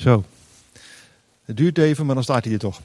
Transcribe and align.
Zo. 0.00 0.24
Het 1.44 1.56
duurt 1.56 1.78
even, 1.78 2.06
maar 2.06 2.14
dan 2.14 2.24
staat 2.24 2.44
hij 2.44 2.52
er 2.52 2.58
toch. 2.58 2.80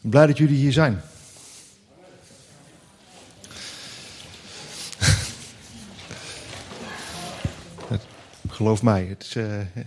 Blij 0.00 0.26
dat 0.26 0.38
jullie 0.38 0.56
hier 0.56 0.72
zijn. 0.72 1.00
Geloof 8.48 8.82
mij, 8.82 9.04
het 9.04 9.22
is, 9.22 9.34
uh, 9.34 9.60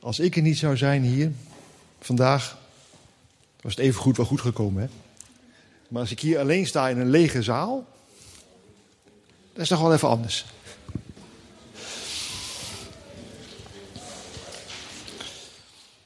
als 0.00 0.20
ik 0.20 0.36
er 0.36 0.42
niet 0.42 0.58
zou 0.58 0.76
zijn 0.76 1.02
hier 1.02 1.32
vandaag, 2.00 2.58
was 3.60 3.74
het 3.74 3.84
even 3.84 4.00
goed 4.00 4.16
wel 4.16 4.26
goed 4.26 4.40
gekomen. 4.40 4.82
Hè? 4.82 4.88
Maar 5.88 6.00
als 6.00 6.10
ik 6.10 6.20
hier 6.20 6.38
alleen 6.38 6.66
sta 6.66 6.88
in 6.88 6.98
een 6.98 7.10
lege 7.10 7.42
zaal, 7.42 7.86
dat 9.52 9.62
is 9.62 9.68
toch 9.68 9.80
wel 9.80 9.92
even 9.92 10.08
anders. 10.08 10.44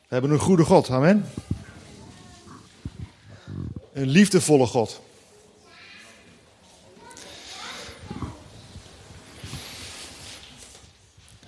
We 0.09 0.14
hebben 0.14 0.30
een 0.30 0.38
goede 0.38 0.64
God, 0.64 0.91
amen. 0.91 1.24
Een 3.92 4.09
liefdevolle 4.09 4.66
God. 4.66 5.00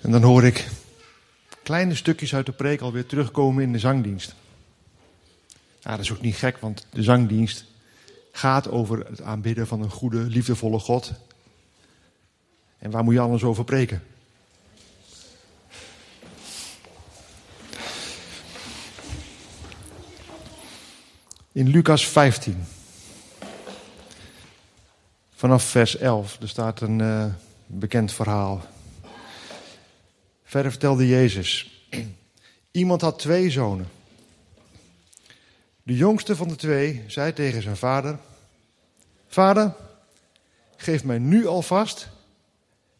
En 0.01 0.11
dan 0.11 0.23
hoor 0.23 0.43
ik 0.43 0.69
kleine 1.63 1.95
stukjes 1.95 2.35
uit 2.35 2.45
de 2.45 2.51
preek 2.51 2.81
alweer 2.81 3.05
terugkomen 3.05 3.63
in 3.63 3.71
de 3.71 3.79
zangdienst. 3.79 4.35
Ja, 5.79 5.91
dat 5.91 5.99
is 5.99 6.11
ook 6.11 6.21
niet 6.21 6.35
gek, 6.35 6.57
want 6.57 6.85
de 6.91 7.03
zangdienst 7.03 7.65
gaat 8.31 8.69
over 8.69 9.05
het 9.05 9.21
aanbidden 9.21 9.67
van 9.67 9.81
een 9.81 9.89
goede, 9.89 10.17
liefdevolle 10.17 10.79
God. 10.79 11.11
En 12.79 12.91
waar 12.91 13.03
moet 13.03 13.13
je 13.13 13.19
anders 13.19 13.43
over 13.43 13.63
preken? 13.63 14.03
In 21.51 21.67
Lucas 21.67 22.07
15, 22.07 22.63
vanaf 25.35 25.63
vers 25.63 25.97
11, 25.97 26.41
er 26.41 26.49
staat 26.49 26.81
een 26.81 26.99
uh, 26.99 27.25
bekend 27.65 28.13
verhaal. 28.13 28.61
Verder 30.43 30.71
vertelde 30.71 31.07
Jezus: 31.07 31.83
Iemand 32.71 33.01
had 33.01 33.19
twee 33.19 33.49
zonen. 33.49 33.87
De 35.83 35.95
jongste 35.95 36.35
van 36.35 36.47
de 36.47 36.55
twee 36.55 37.03
zei 37.07 37.33
tegen 37.33 37.61
zijn 37.61 37.77
vader: 37.77 38.19
Vader, 39.27 39.73
geef 40.75 41.03
mij 41.03 41.19
nu 41.19 41.47
alvast 41.47 42.09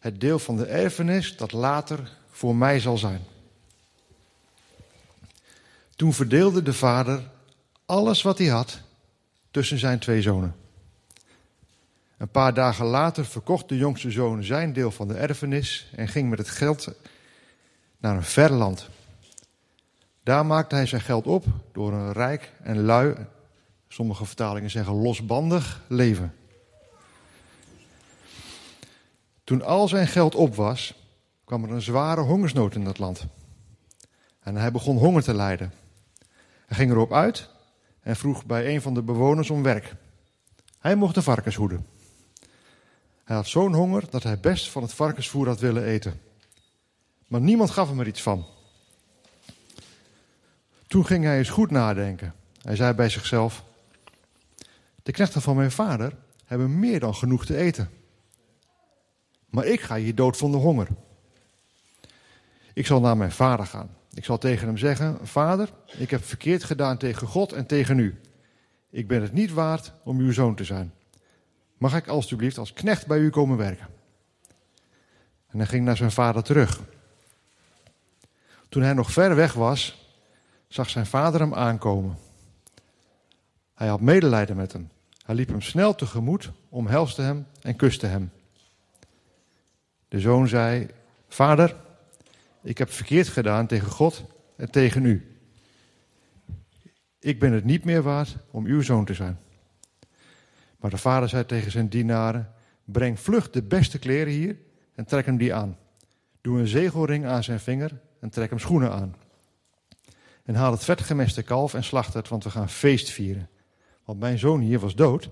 het 0.00 0.20
deel 0.20 0.38
van 0.38 0.56
de 0.56 0.64
erfenis 0.64 1.36
dat 1.36 1.52
later 1.52 2.16
voor 2.30 2.56
mij 2.56 2.80
zal 2.80 2.98
zijn. 2.98 3.20
Toen 5.96 6.12
verdeelde 6.12 6.62
de 6.62 6.72
vader 6.72 7.22
alles 7.86 8.22
wat 8.22 8.38
hij 8.38 8.46
had 8.46 8.80
tussen 9.50 9.78
zijn 9.78 9.98
twee 9.98 10.22
zonen. 10.22 10.54
Een 12.16 12.28
paar 12.30 12.54
dagen 12.54 12.86
later 12.86 13.24
verkocht 13.24 13.68
de 13.68 13.76
jongste 13.76 14.10
zoon 14.10 14.44
zijn 14.44 14.72
deel 14.72 14.90
van 14.90 15.08
de 15.08 15.14
erfenis 15.14 15.90
en 15.96 16.08
ging 16.08 16.30
met 16.30 16.38
het 16.38 16.48
geld 16.48 16.88
naar 17.98 18.16
een 18.16 18.22
ver 18.22 18.52
land. 18.52 18.88
Daar 20.22 20.46
maakte 20.46 20.74
hij 20.74 20.86
zijn 20.86 21.00
geld 21.00 21.26
op 21.26 21.44
door 21.72 21.92
een 21.92 22.12
rijk 22.12 22.52
en 22.62 22.80
lui, 22.80 23.14
sommige 23.88 24.24
vertalingen 24.24 24.70
zeggen 24.70 24.94
losbandig 24.94 25.82
leven. 25.88 26.34
Toen 29.50 29.62
al 29.62 29.88
zijn 29.88 30.06
geld 30.06 30.34
op 30.34 30.54
was, 30.54 30.94
kwam 31.44 31.64
er 31.64 31.70
een 31.70 31.82
zware 31.82 32.20
hongersnood 32.20 32.74
in 32.74 32.84
dat 32.84 32.98
land. 32.98 33.26
En 34.40 34.56
hij 34.56 34.70
begon 34.70 34.96
honger 34.96 35.22
te 35.22 35.34
lijden. 35.34 35.72
Hij 36.66 36.76
ging 36.76 36.90
erop 36.90 37.12
uit 37.12 37.48
en 38.00 38.16
vroeg 38.16 38.44
bij 38.44 38.74
een 38.74 38.82
van 38.82 38.94
de 38.94 39.02
bewoners 39.02 39.50
om 39.50 39.62
werk. 39.62 39.94
Hij 40.78 40.96
mocht 40.96 41.14
de 41.14 41.22
varkens 41.22 41.54
hoeden. 41.54 41.86
Hij 43.24 43.36
had 43.36 43.46
zo'n 43.46 43.74
honger 43.74 44.04
dat 44.10 44.22
hij 44.22 44.40
best 44.40 44.70
van 44.70 44.82
het 44.82 44.92
varkensvoer 44.92 45.46
had 45.46 45.60
willen 45.60 45.84
eten. 45.84 46.20
Maar 47.26 47.40
niemand 47.40 47.70
gaf 47.70 47.88
hem 47.88 48.00
er 48.00 48.08
iets 48.08 48.22
van. 48.22 48.46
Toen 50.86 51.06
ging 51.06 51.24
hij 51.24 51.38
eens 51.38 51.50
goed 51.50 51.70
nadenken. 51.70 52.34
Hij 52.62 52.76
zei 52.76 52.92
bij 52.92 53.08
zichzelf: 53.08 53.64
De 55.02 55.12
knechten 55.12 55.42
van 55.42 55.56
mijn 55.56 55.72
vader 55.72 56.16
hebben 56.44 56.78
meer 56.78 57.00
dan 57.00 57.14
genoeg 57.14 57.46
te 57.46 57.56
eten. 57.56 57.99
Maar 59.50 59.64
ik 59.64 59.80
ga 59.80 59.96
hier 59.96 60.14
dood 60.14 60.36
van 60.36 60.50
de 60.50 60.56
honger. 60.56 60.88
Ik 62.72 62.86
zal 62.86 63.00
naar 63.00 63.16
mijn 63.16 63.32
vader 63.32 63.66
gaan. 63.66 63.96
Ik 64.14 64.24
zal 64.24 64.38
tegen 64.38 64.66
hem 64.66 64.76
zeggen: 64.76 65.18
Vader, 65.22 65.72
ik 65.98 66.10
heb 66.10 66.24
verkeerd 66.24 66.64
gedaan 66.64 66.96
tegen 66.96 67.26
God 67.26 67.52
en 67.52 67.66
tegen 67.66 67.98
u. 67.98 68.20
Ik 68.90 69.08
ben 69.08 69.22
het 69.22 69.32
niet 69.32 69.52
waard 69.52 69.92
om 70.04 70.18
uw 70.18 70.32
zoon 70.32 70.54
te 70.54 70.64
zijn. 70.64 70.92
Mag 71.78 71.96
ik 71.96 72.08
alstublieft 72.08 72.58
als 72.58 72.72
knecht 72.72 73.06
bij 73.06 73.18
u 73.18 73.30
komen 73.30 73.56
werken? 73.56 73.86
En 75.46 75.58
hij 75.58 75.66
ging 75.66 75.84
naar 75.84 75.96
zijn 75.96 76.10
vader 76.10 76.42
terug. 76.42 76.80
Toen 78.68 78.82
hij 78.82 78.92
nog 78.92 79.12
ver 79.12 79.34
weg 79.34 79.52
was, 79.52 80.08
zag 80.68 80.90
zijn 80.90 81.06
vader 81.06 81.40
hem 81.40 81.54
aankomen. 81.54 82.18
Hij 83.74 83.88
had 83.88 84.00
medelijden 84.00 84.56
met 84.56 84.72
hem. 84.72 84.90
Hij 85.24 85.34
liep 85.34 85.48
hem 85.48 85.62
snel 85.62 85.94
tegemoet, 85.94 86.50
omhelste 86.68 87.22
hem 87.22 87.46
en 87.62 87.76
kuste 87.76 88.06
hem. 88.06 88.32
De 90.10 90.20
zoon 90.20 90.48
zei: 90.48 90.86
Vader, 91.28 91.76
ik 92.62 92.78
heb 92.78 92.90
verkeerd 92.90 93.28
gedaan 93.28 93.66
tegen 93.66 93.90
God 93.90 94.24
en 94.56 94.70
tegen 94.70 95.04
u. 95.04 95.36
Ik 97.18 97.38
ben 97.38 97.52
het 97.52 97.64
niet 97.64 97.84
meer 97.84 98.02
waard 98.02 98.36
om 98.50 98.64
uw 98.64 98.82
zoon 98.82 99.04
te 99.04 99.14
zijn. 99.14 99.38
Maar 100.76 100.90
de 100.90 100.96
vader 100.96 101.28
zei 101.28 101.46
tegen 101.46 101.70
zijn 101.70 101.88
dienaren: 101.88 102.52
Breng 102.84 103.20
vlug 103.20 103.50
de 103.50 103.62
beste 103.62 103.98
kleren 103.98 104.32
hier 104.32 104.56
en 104.94 105.04
trek 105.04 105.26
hem 105.26 105.36
die 105.36 105.54
aan. 105.54 105.78
Doe 106.40 106.58
een 106.58 106.66
zegelring 106.66 107.26
aan 107.26 107.42
zijn 107.42 107.60
vinger 107.60 108.00
en 108.20 108.30
trek 108.30 108.50
hem 108.50 108.58
schoenen 108.58 108.92
aan. 108.92 109.14
En 110.44 110.54
haal 110.54 110.72
het 110.72 110.84
vetgemeste 110.84 111.42
kalf 111.42 111.74
en 111.74 111.84
slacht 111.84 112.14
het, 112.14 112.28
want 112.28 112.44
we 112.44 112.50
gaan 112.50 112.68
feest 112.68 113.10
vieren. 113.10 113.48
Want 114.04 114.20
mijn 114.20 114.38
zoon 114.38 114.60
hier 114.60 114.78
was 114.78 114.94
dood 114.94 115.30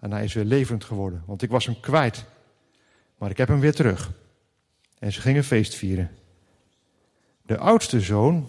en 0.00 0.12
hij 0.12 0.24
is 0.24 0.34
weer 0.34 0.44
levend 0.44 0.84
geworden, 0.84 1.22
want 1.26 1.42
ik 1.42 1.50
was 1.50 1.66
hem 1.66 1.80
kwijt. 1.80 2.24
Maar 3.20 3.30
ik 3.30 3.36
heb 3.36 3.48
hem 3.48 3.60
weer 3.60 3.74
terug. 3.74 4.12
En 4.98 5.12
ze 5.12 5.20
gingen 5.20 5.44
feest 5.44 5.74
vieren. 5.74 6.10
De 7.42 7.58
oudste 7.58 8.00
zoon, 8.00 8.48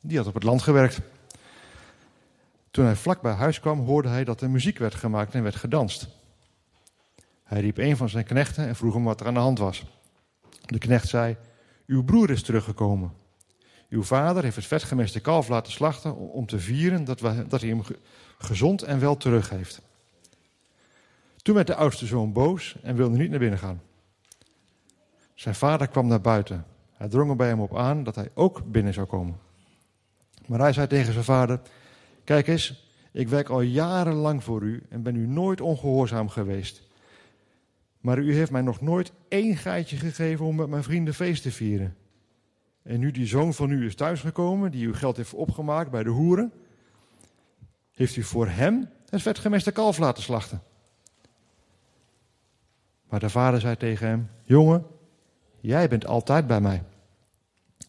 die 0.00 0.16
had 0.16 0.26
op 0.26 0.34
het 0.34 0.42
land 0.42 0.62
gewerkt. 0.62 1.00
Toen 2.70 2.84
hij 2.84 2.96
vlak 2.96 3.20
bij 3.20 3.32
huis 3.32 3.60
kwam, 3.60 3.80
hoorde 3.80 4.08
hij 4.08 4.24
dat 4.24 4.40
er 4.40 4.50
muziek 4.50 4.78
werd 4.78 4.94
gemaakt 4.94 5.34
en 5.34 5.42
werd 5.42 5.56
gedanst. 5.56 6.08
Hij 7.44 7.60
riep 7.60 7.78
een 7.78 7.96
van 7.96 8.08
zijn 8.08 8.24
knechten 8.24 8.66
en 8.66 8.76
vroeg 8.76 8.94
hem 8.94 9.04
wat 9.04 9.20
er 9.20 9.26
aan 9.26 9.34
de 9.34 9.40
hand 9.40 9.58
was. 9.58 9.84
De 10.66 10.78
knecht 10.78 11.08
zei: 11.08 11.36
Uw 11.86 12.04
broer 12.04 12.30
is 12.30 12.42
teruggekomen. 12.42 13.12
Uw 13.88 14.02
vader 14.02 14.42
heeft 14.42 14.56
het 14.56 14.66
vetgemeste 14.66 15.20
kalf 15.20 15.48
laten 15.48 15.72
slachten 15.72 16.16
om 16.16 16.46
te 16.46 16.58
vieren 16.58 17.04
dat, 17.04 17.18
dat 17.48 17.60
hij 17.60 17.70
hem 17.70 17.82
gezond 18.38 18.82
en 18.82 19.00
wel 19.00 19.16
terug 19.16 19.50
heeft. 19.50 19.82
Toen 21.36 21.54
werd 21.54 21.66
de 21.66 21.74
oudste 21.74 22.06
zoon 22.06 22.32
boos 22.32 22.76
en 22.82 22.96
wilde 22.96 23.16
niet 23.16 23.30
naar 23.30 23.38
binnen 23.38 23.58
gaan. 23.58 23.86
Zijn 25.38 25.54
vader 25.54 25.88
kwam 25.88 26.06
naar 26.06 26.20
buiten. 26.20 26.64
Hij 26.92 27.08
drong 27.08 27.30
er 27.30 27.36
bij 27.36 27.48
hem 27.48 27.60
op 27.60 27.76
aan 27.76 28.04
dat 28.04 28.14
hij 28.14 28.30
ook 28.34 28.70
binnen 28.70 28.94
zou 28.94 29.06
komen. 29.06 29.38
Maar 30.46 30.58
hij 30.58 30.72
zei 30.72 30.86
tegen 30.86 31.12
zijn 31.12 31.24
vader: 31.24 31.60
Kijk 32.24 32.46
eens, 32.46 32.90
ik 33.12 33.28
werk 33.28 33.48
al 33.48 33.60
jarenlang 33.60 34.44
voor 34.44 34.62
u 34.62 34.82
en 34.88 35.02
ben 35.02 35.16
u 35.16 35.26
nooit 35.26 35.60
ongehoorzaam 35.60 36.28
geweest. 36.28 36.82
Maar 38.00 38.18
u 38.18 38.34
heeft 38.34 38.50
mij 38.50 38.60
nog 38.60 38.80
nooit 38.80 39.12
één 39.28 39.56
geitje 39.56 39.96
gegeven 39.96 40.46
om 40.46 40.56
met 40.56 40.68
mijn 40.68 40.82
vrienden 40.82 41.14
feest 41.14 41.42
te 41.42 41.52
vieren. 41.52 41.96
En 42.82 43.00
nu 43.00 43.10
die 43.10 43.26
zoon 43.26 43.54
van 43.54 43.70
u 43.70 43.86
is 43.86 43.94
thuisgekomen, 43.94 44.70
die 44.70 44.86
uw 44.86 44.94
geld 44.94 45.16
heeft 45.16 45.34
opgemaakt 45.34 45.90
bij 45.90 46.02
de 46.02 46.10
hoeren, 46.10 46.52
heeft 47.92 48.16
u 48.16 48.22
voor 48.22 48.48
hem 48.48 48.88
het 49.08 49.22
vetgemeste 49.22 49.72
kalf 49.72 49.98
laten 49.98 50.22
slachten. 50.22 50.62
Maar 53.08 53.20
de 53.20 53.30
vader 53.30 53.60
zei 53.60 53.76
tegen 53.76 54.06
hem: 54.06 54.30
Jongen, 54.44 54.96
jij 55.60 55.88
bent 55.88 56.06
altijd 56.06 56.46
bij 56.46 56.60
mij. 56.60 56.82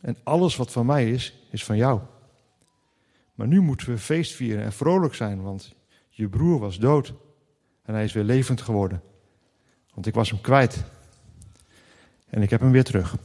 En 0.02 0.18
alles 0.24 0.56
wat 0.56 0.72
van 0.72 0.86
mij 0.86 1.12
is, 1.12 1.34
is 1.52 1.66
van 1.66 1.78
jou. 1.78 2.02
Maar 3.34 3.48
nu 3.48 3.62
moeten 3.62 3.90
we 3.90 3.98
feest 3.98 4.32
vieren 4.34 4.64
en 4.64 4.74
vrolijk 4.74 5.16
zijn, 5.16 5.42
want 5.42 5.76
je 6.10 6.28
broer 6.28 6.60
was 6.60 6.78
dood 6.78 7.14
en 7.84 7.94
hij 7.94 8.04
is 8.04 8.14
weer 8.14 8.24
levend 8.24 8.62
geworden. 8.62 9.02
Want 9.94 10.06
ik 10.06 10.14
was 10.14 10.30
hem 10.30 10.42
kwijt. 10.42 10.84
En 12.30 12.42
ik 12.42 12.50
heb 12.50 12.60
hem 12.60 12.72
weer 12.72 12.84
terug. 12.84 13.16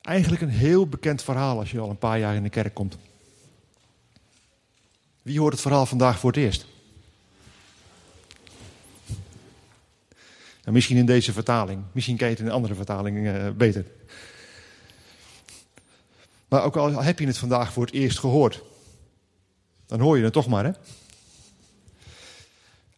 Eigenlijk 0.00 0.42
een 0.42 0.48
heel 0.48 0.88
bekend 0.88 1.22
verhaal 1.22 1.58
als 1.58 1.70
je 1.70 1.80
al 1.80 1.90
een 1.90 1.98
paar 1.98 2.18
jaar 2.18 2.34
in 2.34 2.42
de 2.42 2.48
kerk 2.48 2.74
komt. 2.74 2.98
Wie 5.22 5.40
hoort 5.40 5.52
het 5.52 5.62
verhaal 5.62 5.86
vandaag 5.86 6.18
voor 6.18 6.30
het 6.30 6.40
eerst? 6.40 6.66
Nou, 10.62 10.74
misschien 10.74 10.96
in 10.96 11.06
deze 11.06 11.32
vertaling. 11.32 11.82
Misschien 11.92 12.16
kan 12.16 12.26
je 12.26 12.32
het 12.32 12.42
in 12.42 12.48
een 12.48 12.54
andere 12.54 12.74
vertaling 12.74 13.16
uh, 13.18 13.50
beter. 13.50 13.84
Maar 16.48 16.64
ook 16.64 16.76
al 16.76 17.02
heb 17.02 17.18
je 17.18 17.26
het 17.26 17.38
vandaag 17.38 17.72
voor 17.72 17.84
het 17.84 17.94
eerst 17.94 18.18
gehoord, 18.18 18.62
dan 19.86 20.00
hoor 20.00 20.16
je 20.16 20.24
het 20.24 20.32
toch 20.32 20.46
maar, 20.46 20.64
hè? 20.64 20.70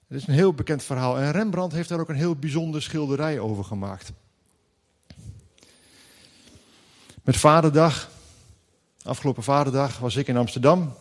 Het 0.07 0.23
is 0.23 0.27
een 0.27 0.35
heel 0.35 0.55
bekend 0.55 0.83
verhaal. 0.83 1.19
En 1.19 1.33
Rembrandt 1.33 1.75
heeft 1.75 1.89
daar 1.89 2.01
ook 2.01 2.09
een 2.09 2.15
heel 2.15 2.37
bijzonder 2.37 2.83
schilderij 2.83 3.39
over 3.39 3.65
gemaakt. 3.65 4.13
Met 7.23 7.37
Vaderdag, 7.37 8.11
afgelopen 9.03 9.43
Vaderdag, 9.43 9.99
was 9.99 10.17
ik 10.17 10.29
in 10.29 10.37
Amsterdam 10.37 10.95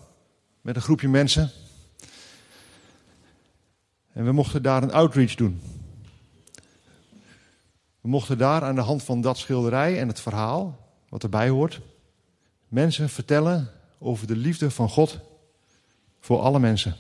met 0.62 0.76
een 0.76 0.82
groepje 0.82 1.10
mensen. 1.10 1.52
En 4.14 4.26
we 4.26 4.32
mochten 4.32 4.64
daar 4.64 4.84
een 4.84 4.94
outreach 4.94 5.36
doen. 5.36 5.73
We 8.04 8.10
mochten 8.10 8.38
daar 8.38 8.64
aan 8.64 8.76
de 8.76 8.82
hand 8.82 9.04
van 9.04 9.22
dat 9.22 9.38
schilderij 9.38 10.00
en 10.00 10.08
het 10.08 10.20
verhaal, 10.20 10.80
wat 11.10 11.24
erbij 11.24 11.50
hoort, 11.50 11.82
mensen 12.68 13.10
vertellen 13.10 13.72
over 14.00 14.28
de 14.28 14.36
liefde 14.36 14.72
van 14.72 14.90
God 14.90 15.20
voor 16.20 16.40
alle 16.40 16.60
mensen. 16.60 16.96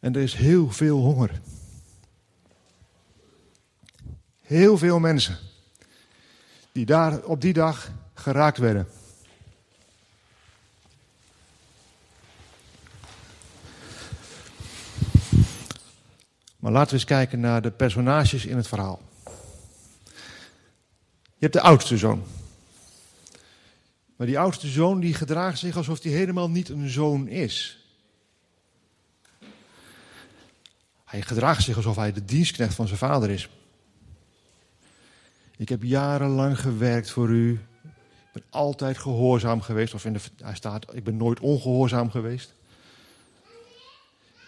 En 0.00 0.14
er 0.14 0.22
is 0.22 0.34
heel 0.34 0.70
veel 0.70 0.98
honger. 0.98 1.40
Heel 4.40 4.78
veel 4.78 4.98
mensen 4.98 5.38
die 6.72 6.86
daar 6.86 7.22
op 7.22 7.40
die 7.40 7.52
dag 7.52 7.90
geraakt 8.14 8.58
werden. 8.58 8.86
Maar 16.56 16.72
laten 16.72 16.88
we 16.88 16.94
eens 16.94 17.04
kijken 17.04 17.40
naar 17.40 17.62
de 17.62 17.70
personages 17.70 18.46
in 18.46 18.56
het 18.56 18.68
verhaal. 18.68 19.02
Je 21.24 21.42
hebt 21.42 21.52
de 21.52 21.60
oudste 21.60 21.96
zoon. 21.96 22.24
Maar 24.16 24.26
die 24.26 24.38
oudste 24.38 24.68
zoon 24.68 25.00
die 25.00 25.14
gedraagt 25.14 25.58
zich 25.58 25.76
alsof 25.76 26.02
hij 26.02 26.12
helemaal 26.12 26.50
niet 26.50 26.68
een 26.68 26.88
zoon 26.88 27.28
is. 27.28 27.84
Hij 31.04 31.22
gedraagt 31.22 31.62
zich 31.62 31.76
alsof 31.76 31.96
hij 31.96 32.12
de 32.12 32.24
dienstknecht 32.24 32.74
van 32.74 32.86
zijn 32.86 32.98
vader 32.98 33.30
is. 33.30 33.48
Ik 35.56 35.68
heb 35.68 35.82
jarenlang 35.82 36.60
gewerkt 36.60 37.10
voor 37.10 37.28
u. 37.28 37.52
Ik 37.82 38.32
ben 38.32 38.42
altijd 38.50 38.98
gehoorzaam 38.98 39.60
geweest. 39.60 39.94
Of 39.94 40.04
in 40.04 40.12
de, 40.12 40.20
hij 40.42 40.54
staat, 40.54 40.94
ik 40.94 41.04
ben 41.04 41.16
nooit 41.16 41.40
ongehoorzaam 41.40 42.10
geweest. 42.10 42.54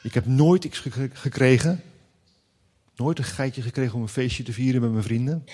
Ik 0.03 0.15
heb 0.15 0.27
nooit 0.27 0.65
iets 0.65 0.83
gekregen. 1.13 1.83
Nooit 2.99 3.19
een 3.19 3.25
geitje 3.25 3.63
gekregen 3.63 3.95
om 3.95 4.03
een 4.03 4.09
feestje 4.09 4.43
te 4.43 4.53
vieren 4.53 4.81
met 4.81 4.91
mijn 4.91 5.03
vrienden. 5.03 5.47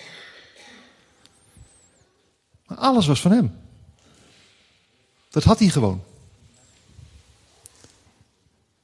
Maar 2.67 2.79
alles 2.79 3.07
was 3.07 3.21
van 3.21 3.31
hem. 3.31 3.59
Dat 5.29 5.45
had 5.45 5.59
hij 5.59 5.69
gewoon. 5.69 6.05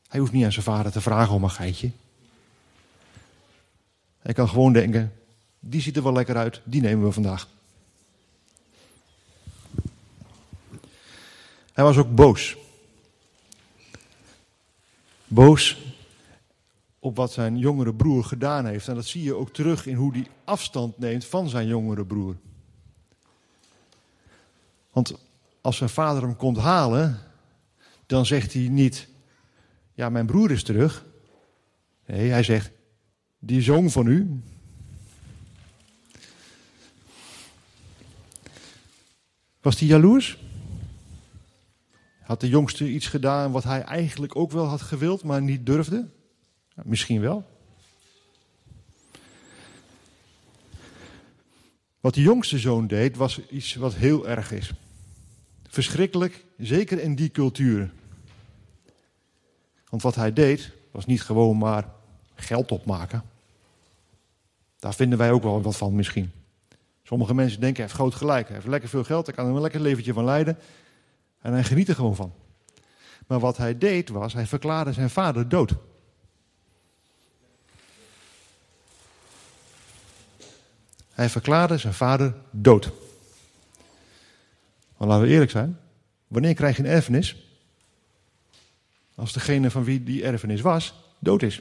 Hij 0.08 0.20
hoeft 0.20 0.32
niet 0.32 0.44
aan 0.44 0.52
zijn 0.52 0.64
vader 0.64 0.92
te 0.92 1.00
vragen 1.00 1.34
om 1.34 1.42
een 1.42 1.50
geitje. 1.50 1.90
Hij 4.18 4.34
kan 4.34 4.48
gewoon 4.48 4.72
denken, 4.72 5.12
die 5.60 5.80
ziet 5.80 5.96
er 5.96 6.02
wel 6.02 6.12
lekker 6.12 6.36
uit, 6.36 6.60
die 6.64 6.80
nemen 6.80 7.04
we 7.04 7.12
vandaag. 7.12 7.48
Hij 11.72 11.84
was 11.84 11.96
ook 11.96 12.14
boos. 12.14 12.56
Boos 15.26 15.76
op 17.00 17.16
wat 17.16 17.32
zijn 17.32 17.58
jongere 17.58 17.94
broer 17.94 18.24
gedaan 18.24 18.66
heeft. 18.66 18.88
En 18.88 18.94
dat 18.94 19.06
zie 19.06 19.22
je 19.22 19.34
ook 19.34 19.52
terug 19.52 19.86
in 19.86 19.94
hoe 19.94 20.12
hij 20.12 20.26
afstand 20.44 20.98
neemt 20.98 21.24
van 21.24 21.48
zijn 21.48 21.66
jongere 21.66 22.06
broer. 22.06 22.36
Want 24.92 25.14
als 25.60 25.76
zijn 25.76 25.90
vader 25.90 26.22
hem 26.22 26.36
komt 26.36 26.56
halen, 26.56 27.18
dan 28.06 28.26
zegt 28.26 28.52
hij 28.52 28.68
niet: 28.68 29.08
Ja, 29.94 30.08
mijn 30.08 30.26
broer 30.26 30.50
is 30.50 30.62
terug. 30.62 31.04
Nee, 32.06 32.30
hij 32.30 32.42
zegt: 32.42 32.70
Die 33.38 33.62
zoon 33.62 33.90
van 33.90 34.06
u. 34.06 34.42
Was 39.60 39.78
hij 39.78 39.88
jaloers? 39.88 40.38
Had 42.22 42.40
de 42.40 42.48
jongste 42.48 42.90
iets 42.90 43.06
gedaan 43.06 43.52
wat 43.52 43.64
hij 43.64 43.82
eigenlijk 43.82 44.36
ook 44.36 44.50
wel 44.50 44.64
had 44.64 44.80
gewild, 44.80 45.24
maar 45.24 45.42
niet 45.42 45.66
durfde? 45.66 46.08
Misschien 46.84 47.20
wel. 47.20 47.44
Wat 52.00 52.14
de 52.14 52.22
jongste 52.22 52.58
zoon 52.58 52.86
deed, 52.86 53.16
was 53.16 53.40
iets 53.48 53.74
wat 53.74 53.94
heel 53.94 54.28
erg 54.28 54.52
is. 54.52 54.72
Verschrikkelijk, 55.68 56.44
zeker 56.56 57.00
in 57.00 57.14
die 57.14 57.30
cultuur. 57.30 57.92
Want 59.88 60.02
wat 60.02 60.14
hij 60.14 60.32
deed, 60.32 60.72
was 60.90 61.06
niet 61.06 61.22
gewoon 61.22 61.58
maar 61.58 61.92
geld 62.34 62.72
opmaken. 62.72 63.22
Daar 64.78 64.94
vinden 64.94 65.18
wij 65.18 65.30
ook 65.30 65.42
wel 65.42 65.62
wat 65.62 65.76
van 65.76 65.94
misschien. 65.94 66.32
Sommige 67.02 67.34
mensen 67.34 67.60
denken, 67.60 67.76
hij 67.76 67.84
heeft 67.84 67.98
groot 67.98 68.14
gelijk. 68.14 68.46
Hij 68.46 68.56
heeft 68.56 68.68
lekker 68.68 68.88
veel 68.88 69.04
geld, 69.04 69.26
hij 69.26 69.34
kan 69.34 69.46
er 69.46 69.54
een 69.54 69.60
lekker 69.60 69.80
leventje 69.80 70.12
van 70.12 70.24
leiden. 70.24 70.58
En 71.40 71.52
hij 71.52 71.64
geniet 71.64 71.88
er 71.88 71.94
gewoon 71.94 72.16
van. 72.16 72.32
Maar 73.26 73.40
wat 73.40 73.56
hij 73.56 73.78
deed 73.78 74.08
was, 74.08 74.32
hij 74.32 74.46
verklaarde 74.46 74.92
zijn 74.92 75.10
vader 75.10 75.48
dood. 75.48 75.74
Hij 81.20 81.28
verklaarde 81.28 81.78
zijn 81.78 81.94
vader 81.94 82.34
dood. 82.50 82.90
Maar 84.96 85.08
laten 85.08 85.26
we 85.26 85.32
eerlijk 85.32 85.50
zijn. 85.50 85.78
Wanneer 86.26 86.54
krijg 86.54 86.76
je 86.76 86.82
een 86.82 86.88
erfenis? 86.88 87.36
Als 89.14 89.32
degene 89.32 89.70
van 89.70 89.84
wie 89.84 90.02
die 90.02 90.24
erfenis 90.24 90.60
was, 90.60 90.94
dood 91.18 91.42
is. 91.42 91.60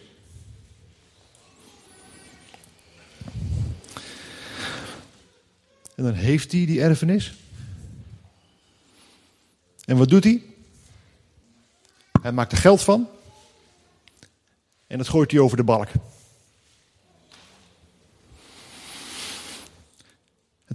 En 5.95 6.03
dan 6.03 6.13
heeft 6.13 6.51
hij 6.51 6.65
die 6.65 6.81
erfenis. 6.81 7.33
En 9.85 9.97
wat 9.97 10.09
doet 10.09 10.23
hij? 10.23 10.43
Hij 12.21 12.31
maakt 12.31 12.51
er 12.51 12.57
geld 12.57 12.81
van. 12.81 13.07
En 14.87 14.97
dat 14.97 15.07
gooit 15.07 15.31
hij 15.31 15.39
over 15.39 15.57
de 15.57 15.63
balk. 15.63 15.89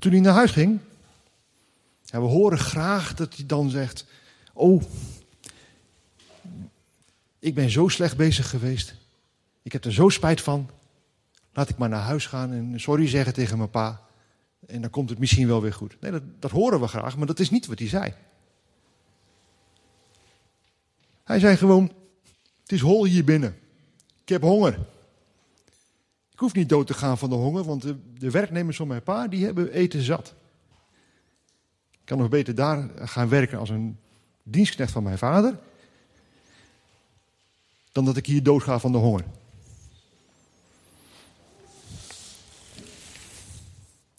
Toen 0.04 0.12
hij 0.12 0.20
naar 0.20 0.34
huis 0.34 0.50
ging, 0.50 0.80
we 2.10 2.18
horen 2.18 2.58
graag 2.58 3.14
dat 3.14 3.36
hij 3.36 3.46
dan 3.46 3.70
zegt: 3.70 4.06
Oh, 4.52 4.82
ik 7.38 7.54
ben 7.54 7.70
zo 7.70 7.88
slecht 7.88 8.16
bezig 8.16 8.50
geweest. 8.50 8.94
Ik 9.62 9.72
heb 9.72 9.84
er 9.84 9.92
zo 9.92 10.08
spijt 10.08 10.40
van. 10.40 10.70
Laat 11.52 11.68
ik 11.68 11.78
maar 11.78 11.88
naar 11.88 12.00
huis 12.00 12.26
gaan 12.26 12.52
en 12.52 12.80
sorry 12.80 13.08
zeggen 13.08 13.32
tegen 13.32 13.58
mijn 13.58 13.70
pa. 13.70 14.00
En 14.66 14.80
dan 14.80 14.90
komt 14.90 15.10
het 15.10 15.18
misschien 15.18 15.46
wel 15.46 15.62
weer 15.62 15.72
goed. 15.72 15.96
Nee, 16.00 16.10
dat, 16.10 16.22
dat 16.38 16.50
horen 16.50 16.80
we 16.80 16.86
graag, 16.86 17.16
maar 17.16 17.26
dat 17.26 17.40
is 17.40 17.50
niet 17.50 17.66
wat 17.66 17.78
hij 17.78 17.88
zei. 17.88 18.14
Hij 21.24 21.38
zei 21.38 21.56
gewoon: 21.56 21.92
Het 22.62 22.72
is 22.72 22.80
hol 22.80 23.04
hier 23.04 23.24
binnen. 23.24 23.56
Ik 24.22 24.28
heb 24.28 24.42
honger. 24.42 24.78
Ik 26.34 26.40
hoef 26.40 26.54
niet 26.54 26.68
dood 26.68 26.86
te 26.86 26.94
gaan 26.94 27.18
van 27.18 27.28
de 27.28 27.34
honger, 27.34 27.64
want 27.64 27.82
de, 28.18 28.30
werknemers 28.30 28.76
van 28.76 28.88
mijn 28.88 29.02
pa 29.02 29.28
die 29.28 29.44
hebben 29.44 29.72
eten 29.72 30.02
zat. 30.02 30.34
Ik 31.90 32.04
kan 32.04 32.18
nog 32.18 32.28
beter 32.28 32.54
daar 32.54 32.90
gaan 32.94 33.28
werken 33.28 33.58
als 33.58 33.70
een 33.70 33.98
dienstknecht 34.42 34.92
van 34.92 35.02
mijn 35.02 35.18
vader, 35.18 35.58
dan 37.92 38.04
dat 38.04 38.16
ik 38.16 38.26
hier 38.26 38.42
doodga 38.42 38.78
van 38.78 38.92
de 38.92 38.98
honger. 38.98 39.24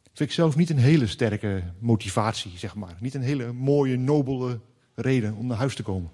Vind 0.03 0.29
ik 0.29 0.31
zelf 0.31 0.55
niet 0.55 0.69
een 0.69 0.77
hele 0.77 1.07
sterke 1.07 1.63
motivatie, 1.79 2.57
zeg 2.57 2.75
maar. 2.75 2.95
Niet 2.99 3.13
een 3.13 3.21
hele 3.21 3.53
mooie, 3.53 3.97
nobele 3.97 4.59
reden 4.93 5.35
om 5.35 5.47
naar 5.47 5.57
huis 5.57 5.75
te 5.75 5.83
komen. 5.83 6.11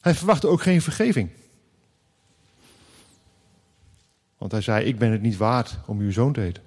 Hij 0.00 0.14
verwachtte 0.14 0.48
ook 0.48 0.62
geen 0.62 0.82
vergeving. 0.82 1.30
Want 4.42 4.54
hij 4.54 4.62
zei: 4.62 4.84
Ik 4.84 4.98
ben 4.98 5.10
het 5.10 5.22
niet 5.22 5.36
waard 5.36 5.78
om 5.86 6.00
uw 6.00 6.12
zoon 6.12 6.32
te 6.32 6.42
eten. 6.42 6.62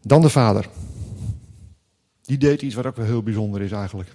Dan 0.00 0.20
de 0.20 0.28
vader. 0.28 0.68
Die 2.22 2.38
deed 2.38 2.62
iets 2.62 2.74
wat 2.74 2.86
ook 2.86 2.96
wel 2.96 3.04
heel 3.04 3.22
bijzonder 3.22 3.60
is 3.60 3.72
eigenlijk. 3.72 4.12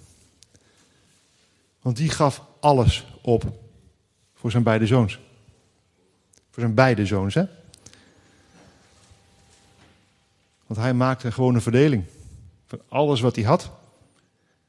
Want 1.80 1.96
die 1.96 2.10
gaf 2.10 2.42
alles 2.60 3.06
op 3.22 3.58
voor 4.34 4.50
zijn 4.50 4.62
beide 4.62 4.86
zoons. 4.86 5.20
Voor 6.50 6.62
zijn 6.62 6.74
beide 6.74 7.06
zoons, 7.06 7.34
hè? 7.34 7.44
Want 10.66 10.80
hij 10.80 10.94
maakte 10.94 11.32
gewoon 11.32 11.54
een 11.54 11.62
verdeling. 11.62 12.04
Van 12.66 12.80
alles 12.88 13.20
wat 13.20 13.36
hij 13.36 13.44
had, 13.44 13.70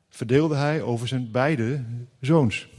verdeelde 0.10 0.56
hij 0.56 0.82
over 0.82 1.08
zijn 1.08 1.32
beide 1.32 1.84
zoons. 2.20 2.76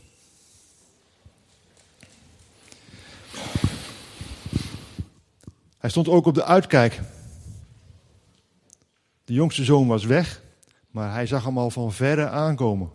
Hij 5.78 5.90
stond 5.90 6.08
ook 6.08 6.26
op 6.26 6.34
de 6.34 6.44
uitkijk. 6.44 7.00
De 9.24 9.32
jongste 9.32 9.64
zoon 9.64 9.86
was 9.86 10.04
weg, 10.04 10.42
maar 10.90 11.12
hij 11.12 11.26
zag 11.26 11.44
hem 11.44 11.58
al 11.58 11.70
van 11.70 11.92
verre 11.92 12.28
aankomen. 12.28 12.90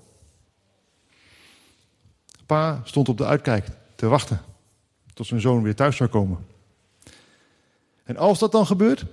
Pa 2.46 2.82
stond 2.84 3.10
op 3.10 3.18
de 3.18 3.25
uitkijk 3.25 3.68
te 3.96 4.08
wachten 4.08 4.42
tot 5.13 5.28
zijn 5.28 5.42
zoon 5.42 5.63
weer 5.63 5.75
thuis 5.75 5.96
zou 5.96 6.10
komen. 6.10 6.46
En 8.04 8.18
als 8.18 8.40
dat 8.40 8.52
dan 8.52 8.66
gebeurt, 8.66 9.06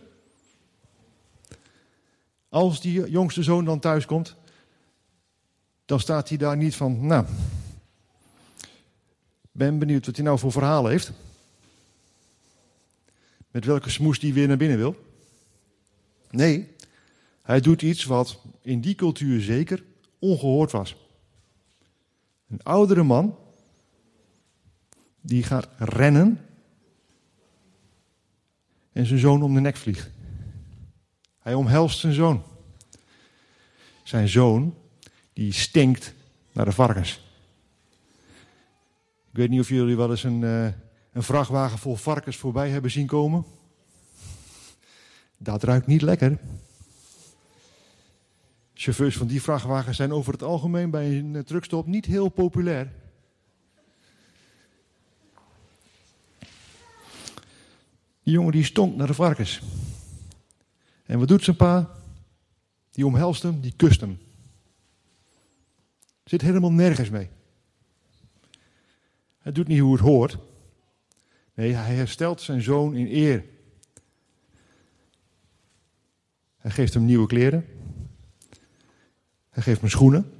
als 2.49 2.81
die 2.81 3.11
jongste 3.11 3.43
zoon 3.43 3.65
dan 3.65 3.79
thuis 3.79 4.07
komt, 4.07 4.37
dan 5.85 6.00
staat 6.00 6.29
hij 6.29 6.39
daar 6.39 6.57
niet 6.57 6.77
van, 6.77 7.07
nou, 7.07 7.27
ben 9.53 9.79
benieuwd 9.79 10.07
wat 10.07 10.17
hij 10.17 10.25
nou 10.25 10.39
voor 10.39 10.53
verhaal 10.53 10.87
heeft. 10.87 11.12
Met 13.50 13.64
welke 13.64 13.90
smoes 13.90 14.19
die 14.19 14.35
weer 14.35 14.49
naar 14.49 14.57
binnen 14.57 14.78
wil. 14.78 14.97
Nee, 16.30 16.69
hij 17.42 17.61
doet 17.61 17.83
iets 17.83 18.04
wat 18.04 18.42
in 18.62 18.80
die 18.80 18.95
cultuur 18.95 19.40
zeker 19.40 19.85
ongehoord 20.19 20.71
was. 20.71 20.97
Een 22.49 22.62
oudere 22.62 23.02
man 23.02 23.38
die 25.21 25.42
gaat 25.42 25.69
rennen 25.78 26.40
en 28.92 29.07
zijn 29.07 29.21
zoon 29.21 29.42
om 29.42 29.54
de 29.54 29.61
nek 29.61 29.76
vliegt. 29.76 30.11
Hij 31.38 31.54
omhelst 31.54 31.99
zijn 31.99 32.12
zoon. 32.12 32.42
Zijn 34.02 34.28
zoon, 34.28 34.75
die 35.33 35.52
stinkt 35.52 36.14
naar 36.52 36.64
de 36.64 36.73
varkens. 36.73 37.21
Ik 39.30 39.37
weet 39.37 39.50
niet 39.50 39.61
of 39.61 39.69
jullie 39.69 39.97
wel 39.97 40.11
eens 40.11 40.25
een, 40.25 40.40
uh, 40.40 40.69
een 41.21 41.27
vrachtwagen 41.27 41.79
vol 41.79 41.97
varkens 41.97 42.37
voorbij 42.37 42.71
hebben 42.71 42.91
zien 42.91 43.07
komen. 43.07 43.45
Dat 45.37 45.62
ruikt 45.62 45.87
niet 45.87 46.03
lekker. 46.03 46.39
Chauffeurs 48.75 49.17
van 49.17 49.27
die 49.27 49.43
vrachtwagens 49.43 49.97
zijn 49.97 50.12
over 50.12 50.33
het 50.33 50.43
algemeen 50.43 50.91
bij 50.91 51.19
een 51.19 51.37
eh, 51.37 51.43
truckstop 51.43 51.87
niet 51.87 52.05
heel 52.05 52.29
populair. 52.29 52.93
Die 58.23 58.35
jongen 58.35 58.53
die 58.53 58.65
stonk 58.65 58.97
naar 58.97 59.07
de 59.07 59.15
varkens. 59.15 59.62
En 61.07 61.19
wat 61.19 61.29
doet 61.29 61.45
zijn 61.45 61.57
pa? 61.57 61.91
Die 62.91 63.07
omhelst 63.07 63.43
hem, 63.43 63.61
die 63.61 63.75
kust 63.77 64.00
hem. 64.00 64.19
Zit 66.25 66.41
helemaal 66.41 66.73
nergens 66.73 67.11
mee. 67.11 67.29
Hij 69.39 69.53
doet 69.53 69.69
niet 69.69 69.81
hoe 69.81 69.93
het 69.93 70.03
hoort. 70.03 70.39
Nee, 71.61 71.73
hij 71.73 71.95
herstelt 71.95 72.40
zijn 72.40 72.62
zoon 72.62 72.95
in 72.95 73.07
eer. 73.07 73.45
Hij 76.57 76.71
geeft 76.71 76.95
hem 76.95 77.05
nieuwe 77.05 77.26
kleren. 77.26 77.67
Hij 79.50 79.62
geeft 79.62 79.81
hem 79.81 79.90
schoenen. 79.90 80.33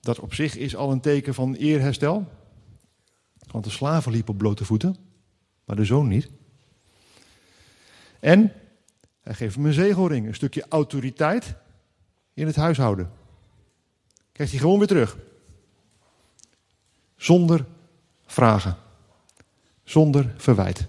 Dat 0.00 0.18
op 0.18 0.34
zich 0.34 0.56
is 0.56 0.76
al 0.76 0.92
een 0.92 1.00
teken 1.00 1.34
van 1.34 1.54
eerherstel. 1.54 2.28
Want 3.46 3.64
de 3.64 3.70
slaven 3.70 4.12
liepen 4.12 4.32
op 4.32 4.38
blote 4.38 4.64
voeten, 4.64 4.96
maar 5.64 5.76
de 5.76 5.84
zoon 5.84 6.08
niet. 6.08 6.30
En 8.20 8.52
hij 9.20 9.34
geeft 9.34 9.54
hem 9.54 9.66
een 9.66 9.72
zegelring, 9.72 10.26
een 10.26 10.34
stukje 10.34 10.66
autoriteit 10.68 11.54
in 12.34 12.46
het 12.46 12.56
huishouden. 12.56 13.10
Krijgt 14.32 14.52
hij 14.52 14.62
gewoon 14.62 14.78
weer 14.78 14.88
terug. 14.88 15.18
Zonder 17.16 17.66
vragen. 18.26 18.86
Zonder 19.88 20.34
verwijt. 20.36 20.86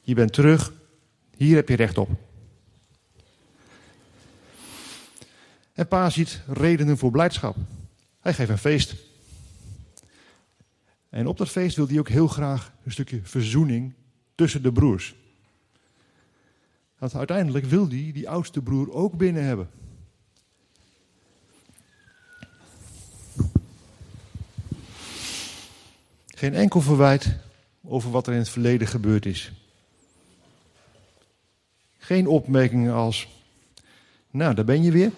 Je 0.00 0.14
bent 0.14 0.32
terug, 0.32 0.72
hier 1.36 1.56
heb 1.56 1.68
je 1.68 1.76
recht 1.76 1.98
op. 1.98 2.10
En 5.72 5.88
pa 5.88 6.10
ziet 6.10 6.40
redenen 6.46 6.98
voor 6.98 7.10
blijdschap. 7.10 7.56
Hij 8.20 8.34
geeft 8.34 8.50
een 8.50 8.58
feest. 8.58 8.94
En 11.08 11.26
op 11.26 11.36
dat 11.38 11.48
feest 11.48 11.76
wil 11.76 11.88
hij 11.88 11.98
ook 11.98 12.08
heel 12.08 12.28
graag 12.28 12.72
een 12.84 12.92
stukje 12.92 13.20
verzoening 13.22 13.94
tussen 14.34 14.62
de 14.62 14.72
broers. 14.72 15.14
Want 16.98 17.14
uiteindelijk 17.14 17.64
wil 17.64 17.88
hij 17.88 18.10
die 18.12 18.28
oudste 18.28 18.62
broer 18.62 18.92
ook 18.92 19.16
binnen 19.16 19.44
hebben. 19.44 19.70
Geen 26.26 26.54
enkel 26.54 26.80
verwijt 26.80 27.46
over 27.88 28.10
wat 28.10 28.26
er 28.26 28.32
in 28.32 28.38
het 28.38 28.48
verleden 28.48 28.86
gebeurd 28.86 29.26
is. 29.26 29.52
Geen 31.98 32.26
opmerkingen 32.26 32.94
als, 32.94 33.28
nou, 34.30 34.54
daar 34.54 34.64
ben 34.64 34.82
je 34.82 34.90
weer. 34.90 35.12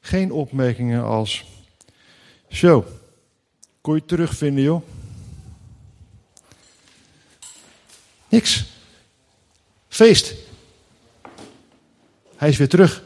Geen 0.00 0.32
opmerkingen 0.32 1.04
als, 1.04 1.44
zo, 2.48 2.86
kon 3.80 3.94
je 3.94 4.04
terugvinden 4.04 4.62
joh. 4.62 4.82
Niks. 8.28 8.64
Feest. 9.88 10.34
Hij 12.36 12.48
is 12.48 12.56
weer 12.56 12.68
terug. 12.68 13.02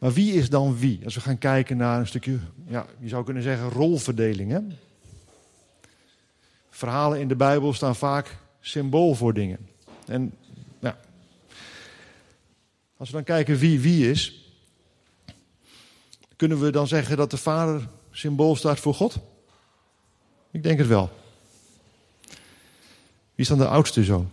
Maar 0.00 0.12
wie 0.12 0.32
is 0.32 0.50
dan 0.50 0.78
wie? 0.78 1.00
Als 1.04 1.14
we 1.14 1.20
gaan 1.20 1.38
kijken 1.38 1.76
naar 1.76 2.00
een 2.00 2.06
stukje, 2.06 2.38
ja, 2.66 2.86
je 2.98 3.08
zou 3.08 3.24
kunnen 3.24 3.42
zeggen, 3.42 3.68
rolverdeling. 3.68 4.50
Hè? 4.50 4.60
Verhalen 6.70 7.20
in 7.20 7.28
de 7.28 7.36
Bijbel 7.36 7.72
staan 7.72 7.96
vaak 7.96 8.36
symbool 8.60 9.14
voor 9.14 9.34
dingen. 9.34 9.58
En 10.06 10.32
ja, 10.78 11.00
als 12.96 13.08
we 13.08 13.14
dan 13.14 13.24
kijken 13.24 13.56
wie 13.56 13.80
wie 13.80 14.10
is, 14.10 14.44
kunnen 16.36 16.60
we 16.60 16.70
dan 16.70 16.86
zeggen 16.88 17.16
dat 17.16 17.30
de 17.30 17.36
Vader 17.36 17.88
symbool 18.10 18.56
staat 18.56 18.80
voor 18.80 18.94
God? 18.94 19.18
Ik 20.50 20.62
denk 20.62 20.78
het 20.78 20.88
wel. 20.88 21.10
Wie 23.34 23.46
is 23.46 23.48
dan 23.48 23.58
de 23.58 23.68
oudste 23.68 24.04
zoon? 24.04 24.30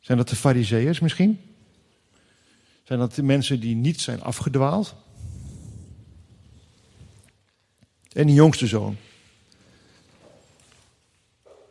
Zijn 0.00 0.18
dat 0.18 0.28
de 0.28 0.36
fariseeërs 0.36 1.00
misschien? 1.00 1.40
Zijn 2.88 3.00
dat 3.00 3.14
de 3.14 3.22
mensen 3.22 3.60
die 3.60 3.74
niet 3.74 4.00
zijn 4.00 4.22
afgedwaald? 4.22 4.94
En 8.12 8.26
die 8.26 8.34
jongste 8.34 8.66
zoon? 8.66 8.96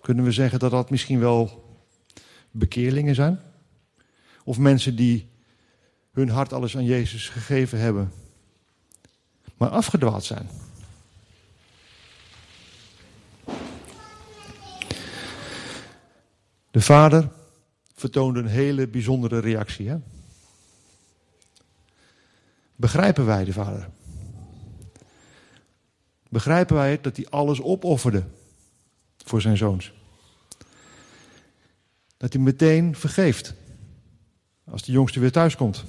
Kunnen 0.01 0.23
we 0.23 0.31
zeggen 0.31 0.59
dat 0.59 0.71
dat 0.71 0.89
misschien 0.89 1.19
wel 1.19 1.63
bekeerlingen 2.51 3.15
zijn? 3.15 3.39
Of 4.43 4.57
mensen 4.57 4.95
die 4.95 5.29
hun 6.11 6.29
hart 6.29 6.53
alles 6.53 6.75
aan 6.75 6.85
Jezus 6.85 7.29
gegeven 7.29 7.79
hebben, 7.79 8.11
maar 9.57 9.69
afgedwaald 9.69 10.23
zijn? 10.23 10.49
De 16.71 16.81
vader 16.81 17.29
vertoonde 17.93 18.39
een 18.39 18.47
hele 18.47 18.87
bijzondere 18.87 19.39
reactie. 19.39 19.89
Hè? 19.89 19.97
Begrijpen 22.79 23.25
wij 23.25 23.43
de 23.43 23.53
vader? 23.53 23.89
Begrijpen 26.29 26.75
wij 26.75 26.91
het 26.91 27.03
dat 27.03 27.15
hij 27.15 27.27
alles 27.29 27.61
opofferde 27.61 28.23
voor 29.17 29.41
zijn 29.41 29.57
zoons? 29.57 29.93
Dat 32.17 32.33
hij 32.33 32.41
meteen 32.41 32.95
vergeeft 32.95 33.53
als 34.63 34.83
de 34.83 34.91
jongste 34.91 35.19
weer 35.19 35.31
thuis 35.31 35.55
komt. 35.55 35.85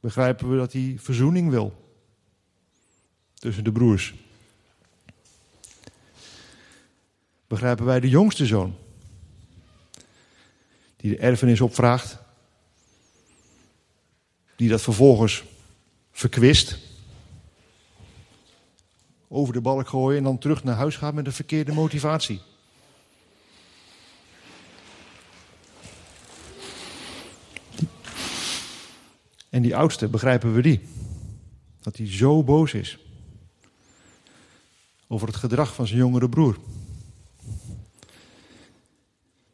Begrijpen 0.00 0.50
we 0.50 0.56
dat 0.56 0.72
hij 0.72 0.96
verzoening 0.98 1.50
wil 1.50 1.94
tussen 3.34 3.64
de 3.64 3.72
broers? 3.72 4.14
Begrijpen 7.46 7.84
wij 7.84 8.00
de 8.00 8.08
jongste 8.08 8.46
zoon 8.46 8.76
die 10.96 11.10
de 11.10 11.18
erfenis 11.18 11.60
opvraagt, 11.60 12.18
die 14.56 14.68
dat 14.68 14.82
vervolgens 14.82 15.44
verkwist. 16.14 16.78
Over 19.28 19.52
de 19.52 19.60
balk 19.60 19.88
gooien 19.88 20.18
en 20.18 20.24
dan 20.24 20.38
terug 20.38 20.64
naar 20.64 20.76
huis 20.76 20.96
gaan 20.96 21.14
met 21.14 21.26
een 21.26 21.32
verkeerde 21.32 21.72
motivatie. 21.72 22.40
En 29.50 29.62
die 29.62 29.76
oudste, 29.76 30.08
begrijpen 30.08 30.54
we 30.54 30.62
die? 30.62 30.80
Dat 31.80 31.96
hij 31.96 32.12
zo 32.12 32.42
boos 32.42 32.74
is 32.74 32.98
over 35.14 35.26
het 35.26 35.36
gedrag 35.36 35.74
van 35.74 35.86
zijn 35.86 35.98
jongere 35.98 36.28
broer. 36.28 36.58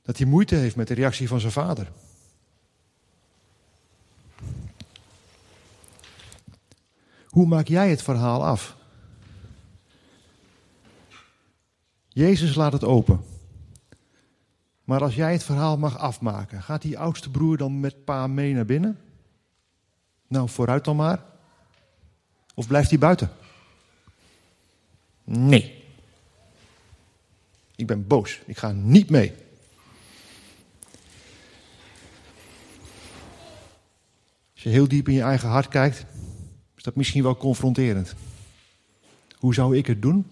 Dat 0.03 0.17
hij 0.17 0.27
moeite 0.27 0.55
heeft 0.55 0.77
met 0.77 0.89
de 0.89 0.95
reactie 0.95 1.29
van 1.29 1.41
zijn 1.41 1.53
vader. 1.53 1.93
Hoe 7.31 7.47
maak 7.47 7.69
jij 7.69 7.91
het 7.91 8.03
verhaal 8.03 8.45
af? 8.45 8.77
Jezus 12.09 12.55
laat 12.55 12.73
het 12.73 12.85
open. 12.85 13.25
Maar 14.85 15.03
als 15.03 15.15
jij 15.15 15.33
het 15.33 15.43
verhaal 15.43 15.79
mag 15.79 15.99
afmaken, 15.99 16.63
gaat 16.63 16.83
die 16.83 16.99
oudste 16.99 17.31
broer 17.31 17.57
dan 17.57 17.81
met 17.81 18.05
pa 18.05 18.27
mee 18.27 18.55
naar 18.55 18.65
binnen? 18.65 18.99
Nou, 20.27 20.49
vooruit 20.49 20.85
dan 20.85 20.97
maar. 20.97 21.25
Of 22.55 22.67
blijft 22.67 22.91
hij 22.91 22.99
buiten? 22.99 23.31
Nee. 25.25 25.85
Ik 27.77 27.87
ben 27.87 28.07
boos. 28.07 28.41
Ik 28.47 28.59
ga 28.59 28.73
niet 28.73 29.11
mee. 29.11 29.35
Als 34.53 34.63
je 34.63 34.69
heel 34.69 34.89
diep 34.89 35.09
in 35.09 35.15
je 35.15 35.23
eigen 35.23 35.49
hart 35.49 35.69
kijkt, 35.69 36.05
is 36.81 36.87
dat 36.87 36.97
misschien 36.97 37.23
wel 37.23 37.37
confronterend. 37.37 38.15
Hoe 39.39 39.55
zou 39.55 39.77
ik 39.77 39.87
het 39.87 40.03
doen? 40.03 40.27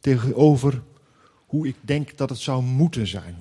Tegenover 0.00 0.82
hoe 1.46 1.66
ik 1.68 1.76
denk 1.80 2.16
dat 2.16 2.28
het 2.28 2.38
zou 2.38 2.62
moeten 2.62 3.06
zijn. 3.06 3.36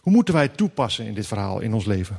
Hoe 0.00 0.12
moeten 0.12 0.34
wij 0.34 0.42
het 0.42 0.56
toepassen 0.56 1.06
in 1.06 1.14
dit 1.14 1.26
verhaal 1.26 1.60
in 1.60 1.74
ons 1.74 1.84
leven? 1.84 2.18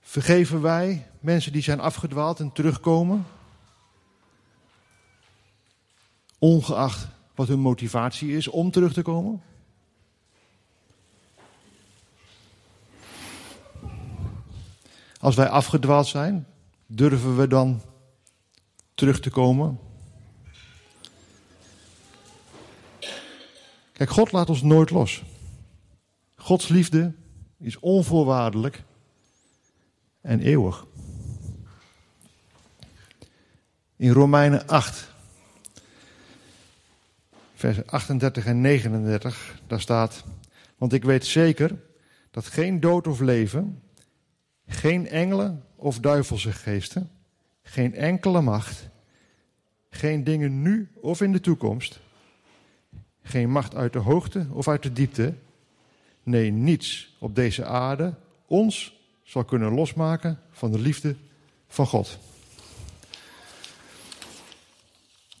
Vergeven 0.00 0.60
wij 0.60 1.06
mensen 1.20 1.52
die 1.52 1.62
zijn 1.62 1.80
afgedwaald 1.80 2.40
en 2.40 2.52
terugkomen? 2.52 3.26
Ongeacht 6.38 7.08
wat 7.34 7.48
hun 7.48 7.60
motivatie 7.60 8.36
is 8.36 8.48
om 8.48 8.70
terug 8.70 8.92
te 8.92 9.02
komen? 9.02 9.42
Als 15.22 15.34
wij 15.34 15.48
afgedwaald 15.48 16.06
zijn, 16.06 16.46
durven 16.86 17.36
we 17.36 17.46
dan 17.46 17.82
terug 18.94 19.20
te 19.20 19.30
komen? 19.30 19.78
Kijk, 23.92 24.10
God 24.10 24.32
laat 24.32 24.48
ons 24.48 24.62
nooit 24.62 24.90
los. 24.90 25.22
Gods 26.36 26.68
liefde 26.68 27.14
is 27.58 27.78
onvoorwaardelijk 27.78 28.82
en 30.20 30.40
eeuwig. 30.40 30.86
In 33.96 34.10
Romeinen 34.10 34.66
8, 34.66 35.08
vers 37.54 37.86
38 37.86 38.46
en 38.46 38.60
39, 38.60 39.60
daar 39.66 39.80
staat: 39.80 40.24
Want 40.76 40.92
ik 40.92 41.04
weet 41.04 41.26
zeker 41.26 41.82
dat 42.30 42.46
geen 42.46 42.80
dood 42.80 43.06
of 43.06 43.20
leven, 43.20 43.82
geen 44.72 45.08
engelen 45.08 45.64
of 45.76 45.98
duivelse 45.98 46.52
geesten, 46.52 47.10
geen 47.62 47.94
enkele 47.94 48.40
macht, 48.40 48.88
geen 49.90 50.24
dingen 50.24 50.62
nu 50.62 50.90
of 51.00 51.20
in 51.20 51.32
de 51.32 51.40
toekomst, 51.40 52.00
geen 53.22 53.50
macht 53.50 53.74
uit 53.74 53.92
de 53.92 53.98
hoogte 53.98 54.46
of 54.50 54.68
uit 54.68 54.82
de 54.82 54.92
diepte, 54.92 55.34
nee, 56.22 56.50
niets 56.50 57.16
op 57.18 57.34
deze 57.34 57.64
aarde 57.64 58.14
ons 58.46 59.00
zal 59.22 59.44
kunnen 59.44 59.74
losmaken 59.74 60.40
van 60.50 60.72
de 60.72 60.78
liefde 60.78 61.16
van 61.68 61.86
God. 61.86 62.18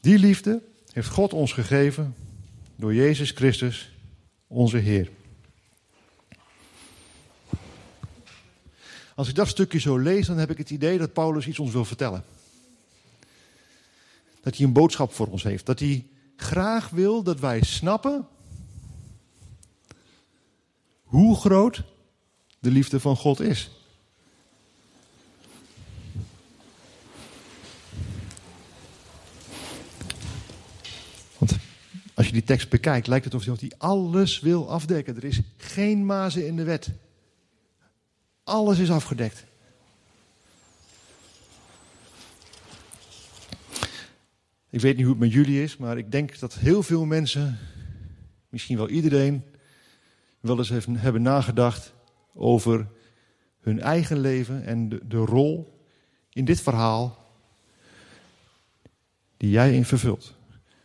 Die 0.00 0.18
liefde 0.18 0.62
heeft 0.92 1.08
God 1.08 1.32
ons 1.32 1.52
gegeven 1.52 2.14
door 2.76 2.94
Jezus 2.94 3.30
Christus, 3.30 3.92
onze 4.46 4.78
Heer. 4.78 5.10
Als 9.22 9.30
ik 9.30 9.36
dat 9.36 9.48
stukje 9.48 9.80
zo 9.80 9.98
lees, 9.98 10.26
dan 10.26 10.38
heb 10.38 10.50
ik 10.50 10.58
het 10.58 10.70
idee 10.70 10.98
dat 10.98 11.12
Paulus 11.12 11.46
iets 11.46 11.58
ons 11.58 11.72
wil 11.72 11.84
vertellen. 11.84 12.24
Dat 14.40 14.56
hij 14.56 14.66
een 14.66 14.72
boodschap 14.72 15.12
voor 15.12 15.26
ons 15.26 15.42
heeft. 15.42 15.66
Dat 15.66 15.78
hij 15.78 16.06
graag 16.36 16.88
wil 16.88 17.22
dat 17.22 17.40
wij 17.40 17.62
snappen 17.62 18.26
hoe 21.04 21.36
groot 21.36 21.82
de 22.58 22.70
liefde 22.70 23.00
van 23.00 23.16
God 23.16 23.40
is. 23.40 23.70
Want 31.38 31.56
als 32.14 32.26
je 32.26 32.32
die 32.32 32.44
tekst 32.44 32.68
bekijkt, 32.68 33.06
lijkt 33.06 33.24
het 33.24 33.34
alsof 33.34 33.60
hij 33.60 33.72
alles 33.78 34.40
wil 34.40 34.70
afdekken. 34.70 35.16
Er 35.16 35.24
is 35.24 35.40
geen 35.56 36.06
mazen 36.06 36.46
in 36.46 36.56
de 36.56 36.64
wet. 36.64 36.90
Alles 38.44 38.78
is 38.78 38.90
afgedekt. 38.90 39.44
Ik 44.70 44.80
weet 44.80 44.96
niet 44.96 45.04
hoe 45.04 45.14
het 45.14 45.22
met 45.22 45.32
jullie 45.32 45.62
is, 45.62 45.76
maar 45.76 45.98
ik 45.98 46.12
denk 46.12 46.38
dat 46.38 46.54
heel 46.54 46.82
veel 46.82 47.04
mensen, 47.04 47.58
misschien 48.48 48.76
wel 48.76 48.88
iedereen, 48.88 49.44
wel 50.40 50.58
eens 50.58 50.86
hebben 50.86 51.22
nagedacht 51.22 51.92
over 52.34 52.86
hun 53.60 53.80
eigen 53.80 54.20
leven 54.20 54.64
en 54.64 54.88
de, 54.88 55.00
de 55.06 55.16
rol 55.16 55.80
in 56.30 56.44
dit 56.44 56.60
verhaal 56.60 57.18
die 59.36 59.50
jij 59.50 59.74
in 59.74 59.84
vervult. 59.84 60.34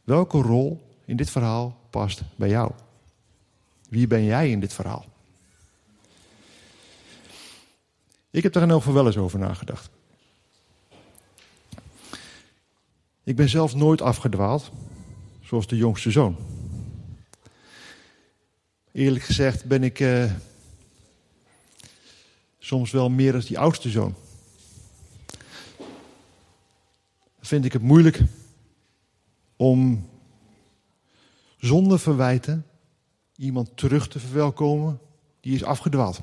Welke 0.03 0.41
rol 0.41 0.97
in 1.05 1.15
dit 1.15 1.29
verhaal 1.29 1.87
past 1.89 2.21
bij 2.35 2.49
jou? 2.49 2.71
Wie 3.89 4.07
ben 4.07 4.23
jij 4.23 4.49
in 4.49 4.59
dit 4.59 4.73
verhaal? 4.73 5.05
Ik 8.37 8.43
heb 8.43 8.53
daar 8.53 8.63
in 8.63 8.69
elk 8.69 8.79
geval 8.79 8.93
wel 8.93 9.05
eens 9.05 9.17
over 9.17 9.39
nagedacht. 9.39 9.89
Ik 13.23 13.35
ben 13.35 13.49
zelf 13.49 13.75
nooit 13.75 14.01
afgedwaald, 14.01 14.71
zoals 15.41 15.67
de 15.67 15.77
jongste 15.77 16.11
zoon. 16.11 16.35
Eerlijk 18.91 19.23
gezegd 19.23 19.65
ben 19.65 19.83
ik 19.83 19.99
uh, 19.99 20.31
soms 22.59 22.91
wel 22.91 23.09
meer 23.09 23.33
als 23.33 23.45
die 23.45 23.59
oudste 23.59 23.89
zoon. 23.89 24.15
vind 27.39 27.65
ik 27.65 27.73
het 27.73 27.81
moeilijk 27.81 28.21
om 29.55 30.09
zonder 31.57 31.99
verwijten 31.99 32.65
iemand 33.35 33.77
terug 33.77 34.07
te 34.07 34.19
verwelkomen 34.19 34.99
die 35.39 35.55
is 35.55 35.63
afgedwaald. 35.63 36.21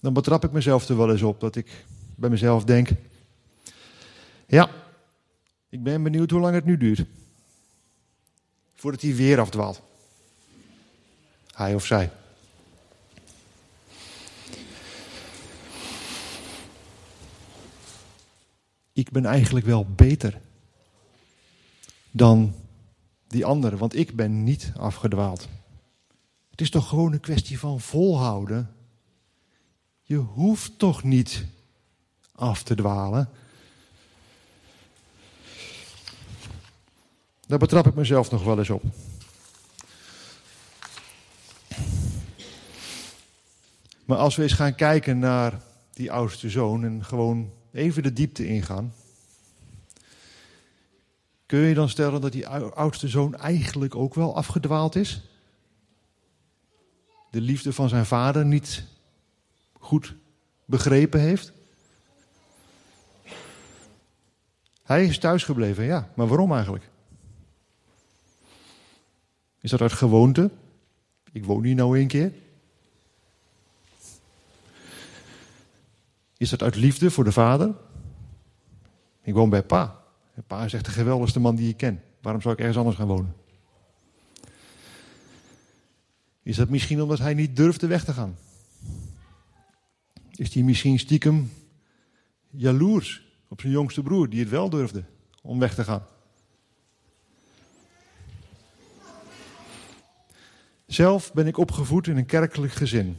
Dan 0.00 0.12
betrap 0.12 0.44
ik 0.44 0.52
mezelf 0.52 0.88
er 0.88 0.96
wel 0.96 1.10
eens 1.10 1.22
op 1.22 1.40
dat 1.40 1.56
ik 1.56 1.84
bij 2.14 2.30
mezelf 2.30 2.64
denk: 2.64 2.88
ja, 4.46 4.70
ik 5.68 5.82
ben 5.82 6.02
benieuwd 6.02 6.30
hoe 6.30 6.40
lang 6.40 6.54
het 6.54 6.64
nu 6.64 6.76
duurt. 6.76 7.04
Voordat 8.74 9.00
hij 9.00 9.14
weer 9.14 9.40
afdwaalt. 9.40 9.82
Hij 11.54 11.74
of 11.74 11.86
zij. 11.86 12.10
Ik 18.92 19.10
ben 19.10 19.24
eigenlijk 19.24 19.66
wel 19.66 19.86
beter 19.96 20.40
dan 22.10 22.54
die 23.28 23.44
anderen, 23.44 23.78
want 23.78 23.96
ik 23.96 24.16
ben 24.16 24.44
niet 24.44 24.72
afgedwaald. 24.76 25.48
Het 26.50 26.60
is 26.60 26.70
toch 26.70 26.88
gewoon 26.88 27.12
een 27.12 27.20
kwestie 27.20 27.58
van 27.58 27.80
volhouden. 27.80 28.74
Je 30.10 30.16
hoeft 30.16 30.78
toch 30.78 31.02
niet 31.02 31.44
af 32.34 32.62
te 32.62 32.74
dwalen. 32.74 33.28
Daar 37.46 37.58
betrap 37.58 37.86
ik 37.86 37.94
mezelf 37.94 38.30
nog 38.30 38.44
wel 38.44 38.58
eens 38.58 38.70
op. 38.70 38.82
Maar 44.04 44.18
als 44.18 44.36
we 44.36 44.42
eens 44.42 44.52
gaan 44.52 44.74
kijken 44.74 45.18
naar 45.18 45.62
die 45.92 46.12
oudste 46.12 46.50
zoon 46.50 46.84
en 46.84 47.04
gewoon 47.04 47.52
even 47.72 48.02
de 48.02 48.12
diepte 48.12 48.46
ingaan. 48.46 48.94
Kun 51.46 51.58
je 51.58 51.74
dan 51.74 51.88
stellen 51.88 52.20
dat 52.20 52.32
die 52.32 52.48
oudste 52.48 53.08
zoon 53.08 53.34
eigenlijk 53.34 53.94
ook 53.94 54.14
wel 54.14 54.36
afgedwaald 54.36 54.96
is? 54.96 55.22
De 57.30 57.40
liefde 57.40 57.72
van 57.72 57.88
zijn 57.88 58.06
vader 58.06 58.44
niet 58.44 58.84
goed 59.80 60.14
begrepen 60.64 61.20
heeft? 61.20 61.52
Hij 64.82 65.04
is 65.04 65.18
thuisgebleven, 65.18 65.84
ja. 65.84 66.10
Maar 66.14 66.26
waarom 66.26 66.52
eigenlijk? 66.52 66.88
Is 69.60 69.70
dat 69.70 69.80
uit 69.80 69.92
gewoonte? 69.92 70.50
Ik 71.32 71.44
woon 71.44 71.64
hier 71.64 71.74
nou 71.74 71.98
een 71.98 72.08
keer. 72.08 72.32
Is 76.36 76.50
dat 76.50 76.62
uit 76.62 76.76
liefde 76.76 77.10
voor 77.10 77.24
de 77.24 77.32
vader? 77.32 77.74
Ik 79.22 79.34
woon 79.34 79.50
bij 79.50 79.62
pa. 79.62 79.98
Pa 80.46 80.64
is 80.64 80.72
echt 80.72 80.84
de 80.84 80.90
geweldigste 80.90 81.40
man 81.40 81.54
die 81.54 81.68
ik 81.68 81.76
ken. 81.76 82.02
Waarom 82.20 82.42
zou 82.42 82.54
ik 82.54 82.60
ergens 82.60 82.78
anders 82.78 82.96
gaan 82.96 83.06
wonen? 83.06 83.34
Is 86.42 86.56
dat 86.56 86.68
misschien 86.68 87.02
omdat 87.02 87.18
hij 87.18 87.34
niet 87.34 87.56
durfde 87.56 87.86
weg 87.86 88.04
te 88.04 88.12
gaan? 88.12 88.36
Is 90.34 90.54
hij 90.54 90.62
misschien 90.62 90.98
stiekem 90.98 91.52
jaloers 92.50 93.22
op 93.48 93.60
zijn 93.60 93.72
jongste 93.72 94.02
broer, 94.02 94.28
die 94.28 94.40
het 94.40 94.48
wel 94.48 94.70
durfde 94.70 95.04
om 95.42 95.58
weg 95.58 95.74
te 95.74 95.84
gaan? 95.84 96.06
Zelf 100.86 101.32
ben 101.32 101.46
ik 101.46 101.58
opgevoed 101.58 102.06
in 102.06 102.16
een 102.16 102.26
kerkelijk 102.26 102.72
gezin. 102.72 103.16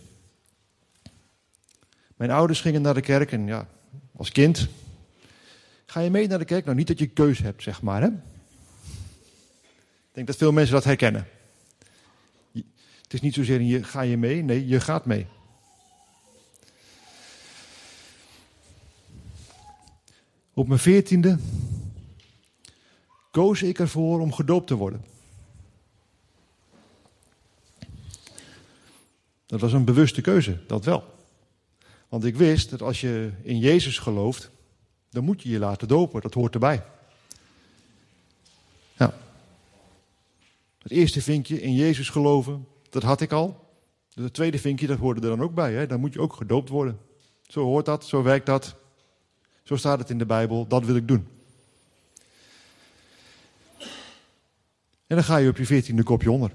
Mijn 2.15 2.31
ouders 2.31 2.61
gingen 2.61 2.81
naar 2.81 2.93
de 2.93 3.01
kerk 3.01 3.31
en 3.31 3.45
ja, 3.45 3.67
als 4.15 4.31
kind. 4.31 4.67
Ga 5.85 5.99
je 5.99 6.09
mee 6.09 6.27
naar 6.27 6.39
de 6.39 6.45
kerk? 6.45 6.65
Nou, 6.65 6.77
niet 6.77 6.87
dat 6.87 6.99
je 6.99 7.07
keus 7.07 7.39
hebt, 7.39 7.63
zeg 7.63 7.81
maar. 7.81 8.01
Hè? 8.01 8.07
Ik 8.07 8.13
denk 10.11 10.27
dat 10.27 10.35
veel 10.35 10.51
mensen 10.51 10.73
dat 10.73 10.83
herkennen. 10.83 11.27
Het 13.01 13.13
is 13.13 13.21
niet 13.21 13.33
zozeer 13.33 13.61
je, 13.61 13.83
ga 13.83 14.01
je 14.01 14.17
mee, 14.17 14.43
nee, 14.43 14.67
je 14.67 14.79
gaat 14.79 15.05
mee. 15.05 15.27
Op 20.61 20.67
mijn 20.67 20.79
veertiende 20.79 21.37
koos 23.31 23.61
ik 23.61 23.79
ervoor 23.79 24.19
om 24.19 24.33
gedoopt 24.33 24.67
te 24.67 24.75
worden. 24.75 25.05
Dat 29.45 29.59
was 29.59 29.73
een 29.73 29.85
bewuste 29.85 30.21
keuze, 30.21 30.59
dat 30.67 30.85
wel. 30.85 31.03
Want 32.09 32.25
ik 32.25 32.35
wist 32.35 32.69
dat 32.69 32.81
als 32.81 33.01
je 33.01 33.31
in 33.41 33.57
Jezus 33.57 33.97
gelooft, 33.97 34.51
dan 35.09 35.23
moet 35.23 35.41
je 35.41 35.49
je 35.49 35.59
laten 35.59 35.87
dopen. 35.87 36.21
Dat 36.21 36.33
hoort 36.33 36.53
erbij. 36.53 36.83
Ja. 38.97 39.13
Het 40.81 40.91
eerste 40.91 41.21
vinkje 41.21 41.61
in 41.61 41.73
Jezus 41.73 42.09
geloven, 42.09 42.67
dat 42.89 43.03
had 43.03 43.21
ik 43.21 43.31
al. 43.31 43.69
Het 44.13 44.33
tweede 44.33 44.59
vinkje, 44.59 44.87
dat 44.87 44.97
hoorde 44.97 45.21
er 45.21 45.37
dan 45.37 45.41
ook 45.41 45.53
bij. 45.53 45.73
Hè? 45.73 45.87
Dan 45.87 45.99
moet 45.99 46.13
je 46.13 46.21
ook 46.21 46.33
gedoopt 46.33 46.69
worden. 46.69 46.99
Zo 47.41 47.63
hoort 47.63 47.85
dat, 47.85 48.05
zo 48.05 48.23
werkt 48.23 48.45
dat. 48.45 48.79
Zo 49.63 49.75
staat 49.75 49.99
het 49.99 50.09
in 50.09 50.17
de 50.17 50.25
Bijbel, 50.25 50.67
dat 50.67 50.85
wil 50.85 50.95
ik 50.95 51.07
doen. 51.07 51.27
En 55.07 55.17
dan 55.17 55.23
ga 55.23 55.37
je 55.37 55.49
op 55.49 55.57
je 55.57 55.65
veertiende 55.65 56.03
kopje 56.03 56.31
onder. 56.31 56.51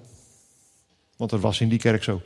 Want 1.17 1.31
dat 1.31 1.41
was 1.41 1.61
in 1.61 1.69
die 1.69 1.79
kerk 1.79 2.03
zo. 2.03 2.23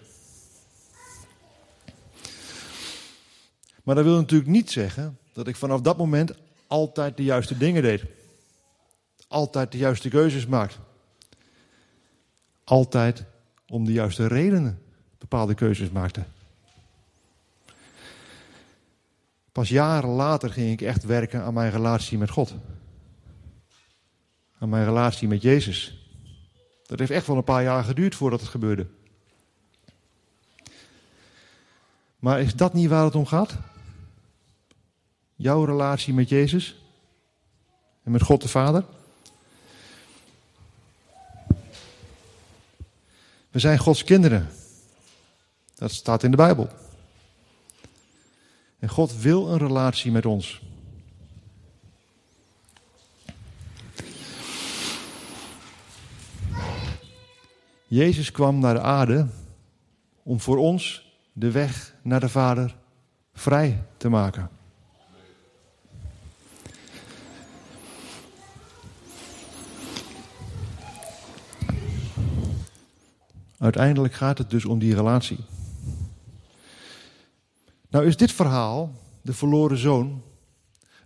Maar 3.82 3.94
dat 3.94 4.04
wil 4.04 4.16
natuurlijk 4.16 4.50
niet 4.50 4.70
zeggen 4.70 5.18
dat 5.32 5.46
ik 5.46 5.56
vanaf 5.56 5.80
dat 5.80 5.96
moment 5.96 6.32
altijd 6.66 7.16
de 7.16 7.24
juiste 7.24 7.56
dingen 7.56 7.82
deed. 7.82 8.04
Altijd 9.28 9.72
de 9.72 9.78
juiste 9.78 10.08
keuzes 10.08 10.46
maakte. 10.46 10.78
Altijd 12.64 13.24
om 13.68 13.84
de 13.84 13.92
juiste 13.92 14.26
redenen 14.26 14.82
bepaalde 15.18 15.54
keuzes 15.54 15.90
maakte. 15.90 16.24
Pas 19.52 19.68
jaren 19.68 20.10
later 20.10 20.50
ging 20.50 20.70
ik 20.70 20.80
echt 20.80 21.04
werken 21.04 21.42
aan 21.42 21.54
mijn 21.54 21.70
relatie 21.70 22.18
met 22.18 22.30
God. 22.30 22.54
Aan 24.58 24.68
mijn 24.68 24.84
relatie 24.84 25.28
met 25.28 25.42
Jezus. 25.42 26.06
Dat 26.86 26.98
heeft 26.98 27.10
echt 27.10 27.26
wel 27.26 27.36
een 27.36 27.44
paar 27.44 27.62
jaar 27.62 27.84
geduurd 27.84 28.14
voordat 28.14 28.40
het 28.40 28.48
gebeurde. 28.48 28.86
Maar 32.18 32.40
is 32.40 32.54
dat 32.54 32.74
niet 32.74 32.88
waar 32.88 33.04
het 33.04 33.14
om 33.14 33.26
gaat? 33.26 33.56
Jouw 35.36 35.64
relatie 35.64 36.14
met 36.14 36.28
Jezus 36.28 36.82
en 38.02 38.10
met 38.10 38.22
God 38.22 38.42
de 38.42 38.48
Vader? 38.48 38.84
We 43.50 43.58
zijn 43.58 43.78
Gods 43.78 44.04
kinderen. 44.04 44.48
Dat 45.74 45.92
staat 45.92 46.22
in 46.22 46.30
de 46.30 46.36
Bijbel. 46.36 46.68
En 48.80 48.88
God 48.88 49.20
wil 49.20 49.48
een 49.48 49.58
relatie 49.58 50.10
met 50.10 50.26
ons. 50.26 50.62
Jezus 57.86 58.30
kwam 58.30 58.58
naar 58.58 58.74
de 58.74 58.80
aarde 58.80 59.26
om 60.22 60.40
voor 60.40 60.56
ons 60.56 61.12
de 61.32 61.50
weg 61.50 61.94
naar 62.02 62.20
de 62.20 62.28
Vader 62.28 62.76
vrij 63.32 63.82
te 63.96 64.08
maken. 64.08 64.50
Uiteindelijk 73.58 74.14
gaat 74.14 74.38
het 74.38 74.50
dus 74.50 74.64
om 74.64 74.78
die 74.78 74.94
relatie. 74.94 75.38
Nou 77.90 78.06
is 78.06 78.16
dit 78.16 78.32
verhaal, 78.32 78.92
de 79.22 79.32
verloren 79.32 79.78
zoon, 79.78 80.22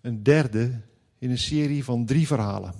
een 0.01 0.23
derde 0.23 0.81
in 1.19 1.31
een 1.31 1.39
serie 1.39 1.85
van 1.85 2.07
drie 2.07 2.27
verhalen. 2.27 2.75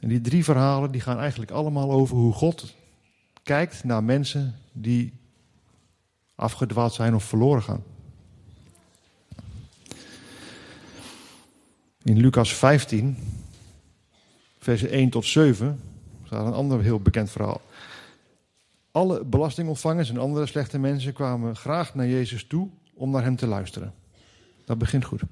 En 0.00 0.08
die 0.08 0.20
drie 0.20 0.44
verhalen 0.44 0.90
die 0.90 1.00
gaan 1.00 1.18
eigenlijk 1.18 1.50
allemaal 1.50 1.90
over 1.90 2.16
hoe 2.16 2.32
God 2.32 2.74
kijkt 3.42 3.84
naar 3.84 4.04
mensen 4.04 4.54
die 4.72 5.12
afgedwaald 6.34 6.92
zijn 6.92 7.14
of 7.14 7.24
verloren 7.24 7.62
gaan. 7.62 7.82
In 12.02 12.16
Lucas 12.16 12.54
15 12.54 13.16
versen 14.58 14.90
1 14.90 15.10
tot 15.10 15.24
7, 15.24 15.80
staat 16.24 16.46
een 16.46 16.52
ander 16.52 16.82
heel 16.82 17.00
bekend 17.00 17.30
verhaal. 17.30 17.60
Alle 18.96 19.24
belastingontvangers 19.24 20.10
en 20.10 20.18
andere 20.18 20.46
slechte 20.46 20.78
mensen 20.78 21.12
kwamen 21.12 21.56
graag 21.56 21.94
naar 21.94 22.06
Jezus 22.06 22.46
toe 22.46 22.68
om 22.94 23.10
naar 23.10 23.22
hem 23.22 23.36
te 23.36 23.46
luisteren. 23.46 23.94
Dat 24.64 24.78
begint 24.78 25.04
goed. 25.04 25.22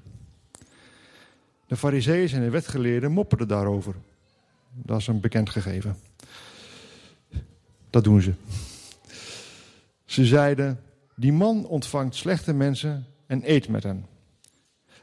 De 1.67 1.77
fariseeën 1.77 2.29
en 2.29 2.41
de 2.41 2.49
wetgeleerden 2.49 3.11
mopperden 3.11 3.47
daarover. 3.47 3.95
Dat 4.73 4.99
is 4.99 5.07
een 5.07 5.19
bekend 5.19 5.49
gegeven. 5.49 5.97
Dat 7.89 8.03
doen 8.03 8.21
ze. 8.21 8.33
Ze 10.05 10.25
zeiden, 10.25 10.79
die 11.15 11.33
man 11.33 11.65
ontvangt 11.65 12.15
slechte 12.15 12.53
mensen 12.53 13.05
en 13.25 13.51
eet 13.51 13.67
met 13.67 13.83
hen. 13.83 14.05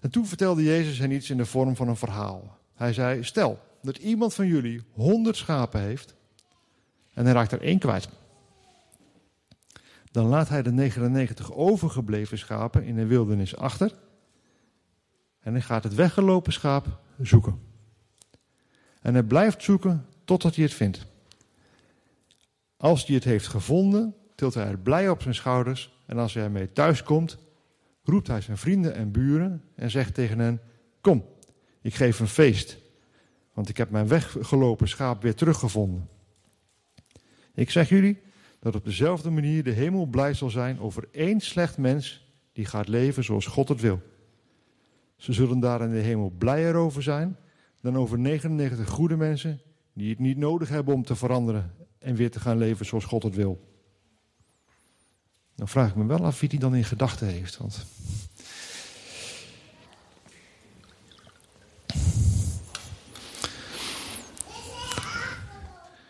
En 0.01 0.11
toen 0.11 0.27
vertelde 0.27 0.63
Jezus 0.63 0.99
hen 0.99 1.11
iets 1.11 1.31
in 1.31 1.37
de 1.37 1.47
vorm 1.47 1.77
van 1.77 1.89
een 1.89 1.97
verhaal. 1.97 2.59
Hij 2.75 2.93
zei, 2.93 3.25
stel, 3.25 3.59
dat 3.83 3.97
iemand 3.97 4.35
van 4.35 4.47
jullie 4.47 4.83
honderd 4.93 5.37
schapen 5.37 5.81
heeft 5.81 6.15
en 7.15 7.25
hij 7.25 7.35
raakt 7.35 7.53
er 7.53 7.63
één 7.63 7.79
kwijt. 7.79 8.09
Dan 10.13 10.27
laat 10.27 10.49
hij 10.49 10.63
de 10.63 10.73
99 10.73 11.53
overgebleven 11.53 12.39
schapen 12.39 12.85
in 12.85 12.95
de 12.95 13.07
wildernis 13.07 13.57
achter 13.57 13.95
en 15.41 15.53
hij 15.53 15.63
gaat 15.63 15.85
het 15.85 15.95
weggelopen 15.95 16.53
schaap 16.53 17.01
zoeken. 17.21 17.61
En 19.01 19.13
hij 19.13 19.23
blijft 19.23 19.63
zoeken 19.63 20.07
totdat 20.25 20.55
hij 20.55 20.65
het 20.65 20.75
vindt. 20.75 21.07
Als 22.77 23.07
hij 23.07 23.15
het 23.15 23.25
heeft 23.25 23.47
gevonden, 23.47 24.15
tilt 24.35 24.55
hij 24.55 24.67
het 24.67 24.83
blij 24.83 25.09
op 25.09 25.23
zijn 25.23 25.35
schouders 25.35 26.03
en 26.07 26.19
als 26.19 26.35
hij 26.35 26.45
ermee 26.45 26.73
thuis 26.73 27.03
komt, 27.03 27.39
roept 28.03 28.27
hij 28.27 28.41
zijn 28.41 28.59
vrienden 28.59 28.95
en 28.95 29.11
buren 29.11 29.63
en 29.75 29.91
zegt 29.91 30.15
tegen 30.15 30.39
hen: 30.39 30.61
Kom, 31.01 31.25
ik 31.81 31.95
geef 31.95 32.21
een 32.21 32.29
feest 32.29 32.81
want 33.53 33.69
ik 33.69 33.77
heb 33.77 33.91
mijn 33.91 34.09
weggelopen 34.09 34.89
schaap 34.89 35.23
weer 35.23 35.35
teruggevonden. 35.35 36.09
Ik 37.55 37.71
zeg 37.71 37.89
jullie 37.89 38.23
dat 38.63 38.75
op 38.75 38.85
dezelfde 38.85 39.31
manier 39.31 39.65
de 39.65 39.71
hemel 39.71 40.07
blij 40.07 40.35
zal 40.35 40.51
zijn 40.51 40.81
over 40.81 41.09
één 41.11 41.41
slecht 41.41 41.79
mens 41.79 42.27
die 42.53 42.65
gaat 42.65 42.89
leven 42.89 43.25
zoals 43.25 43.47
God 43.47 43.69
het 43.69 43.81
wil. 43.81 44.01
Ze 45.17 45.33
zullen 45.33 45.61
daar 45.61 45.83
in 45.83 45.91
de 45.91 45.99
hemel 45.99 46.33
blijer 46.39 46.75
over 46.75 47.03
zijn 47.03 47.37
dan 47.81 47.97
over 47.97 48.19
99 48.19 48.89
goede 48.89 49.17
mensen 49.17 49.61
die 49.93 50.11
het 50.11 50.19
niet 50.19 50.37
nodig 50.37 50.69
hebben 50.69 50.95
om 50.95 51.05
te 51.05 51.17
veranderen 51.17 51.75
en 51.99 52.15
weer 52.15 52.31
te 52.31 52.41
gaan 52.41 52.59
leven 52.59 52.87
zoals 52.87 53.05
God 53.05 53.23
het 53.23 53.35
wil. 53.35 53.61
Dan 55.55 55.69
vraag 55.69 55.89
ik 55.89 55.97
me 55.97 56.07
wel 56.07 56.25
af 56.25 56.41
wie 56.41 56.49
die 56.49 56.59
dan 56.59 56.75
in 56.75 56.85
gedachten 56.85 57.27
heeft. 57.27 57.57
Want 57.57 57.87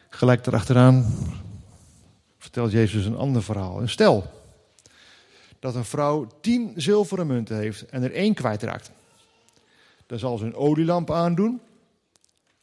Gelijk 0.09 0.47
erachteraan 0.47 1.07
vertelt 2.53 2.73
Jezus 2.73 3.05
een 3.05 3.17
ander 3.17 3.43
verhaal. 3.43 3.81
En 3.81 3.89
stel 3.89 4.31
dat 5.59 5.75
een 5.75 5.85
vrouw 5.85 6.29
tien 6.41 6.73
zilveren 6.77 7.27
munten 7.27 7.57
heeft 7.57 7.87
en 7.87 8.03
er 8.03 8.13
één 8.13 8.35
kwijtraakt. 8.35 8.91
Dan 10.07 10.19
zal 10.19 10.39
ze 10.39 10.45
een 10.45 10.55
olielamp 10.55 11.11
aandoen, 11.11 11.61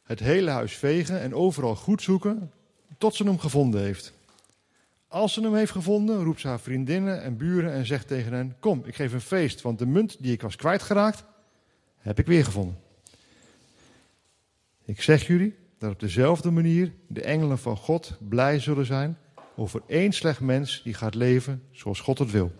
het 0.02 0.20
hele 0.20 0.50
huis 0.50 0.76
vegen 0.76 1.20
en 1.20 1.34
overal 1.34 1.76
goed 1.76 2.02
zoeken 2.02 2.52
tot 2.98 3.14
ze 3.14 3.24
hem 3.24 3.38
gevonden 3.38 3.80
heeft. 3.80 4.12
Als 5.08 5.32
ze 5.32 5.40
hem 5.40 5.54
heeft 5.54 5.72
gevonden, 5.72 6.24
roept 6.24 6.40
ze 6.40 6.48
haar 6.48 6.60
vriendinnen 6.60 7.22
en 7.22 7.36
buren 7.36 7.72
en 7.72 7.86
zegt 7.86 8.06
tegen 8.06 8.32
hen: 8.32 8.56
Kom, 8.60 8.82
ik 8.84 8.94
geef 8.94 9.12
een 9.12 9.20
feest, 9.20 9.60
want 9.60 9.78
de 9.78 9.86
munt 9.86 10.16
die 10.18 10.32
ik 10.32 10.42
was 10.42 10.56
kwijtgeraakt, 10.56 11.24
heb 11.98 12.18
ik 12.18 12.26
weer 12.26 12.44
gevonden. 12.44 12.78
Ik 14.84 15.02
zeg 15.02 15.26
jullie 15.26 15.54
dat 15.78 15.92
op 15.92 16.00
dezelfde 16.00 16.50
manier 16.50 16.92
de 17.06 17.22
engelen 17.22 17.58
van 17.58 17.76
God 17.76 18.16
blij 18.18 18.58
zullen 18.58 18.86
zijn 18.86 19.18
over 19.60 19.82
één 19.86 20.12
slecht 20.12 20.40
mens 20.40 20.80
die 20.84 20.94
gaat 20.94 21.14
leven 21.14 21.62
zoals 21.70 22.00
God 22.00 22.18
het 22.18 22.30
wil. 22.30 22.52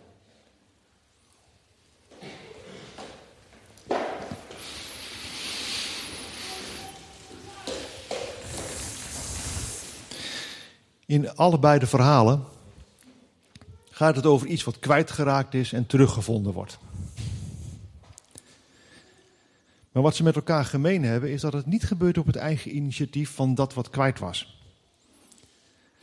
In 11.07 11.35
allebei 11.35 11.79
de 11.79 11.87
verhalen 11.87 12.45
gaat 13.91 14.17
het 14.17 14.27
over 14.27 14.47
iets 14.47 14.65
wat 14.65 14.79
kwijtgeraakt 14.79 15.55
is 15.55 15.73
en 15.73 15.87
teruggevonden 15.87 16.53
wordt. 16.53 16.79
Maar 19.93 20.03
wat 20.03 20.17
ze 20.17 20.23
met 20.23 20.37
elkaar 20.37 20.65
gemeen 20.65 21.05
hebben, 21.05 21.31
is 21.31 21.41
dat 21.41 21.53
het 21.53 21.67
niet 21.67 21.85
gebeurt 21.85 22.19
op 22.19 22.27
het 22.27 22.37
eigen 22.37 22.77
initiatief 22.77 23.31
van 23.31 23.55
dat 23.55 23.75
wat 23.75 23.91
kwijt 23.91 24.19
was. 24.19 24.60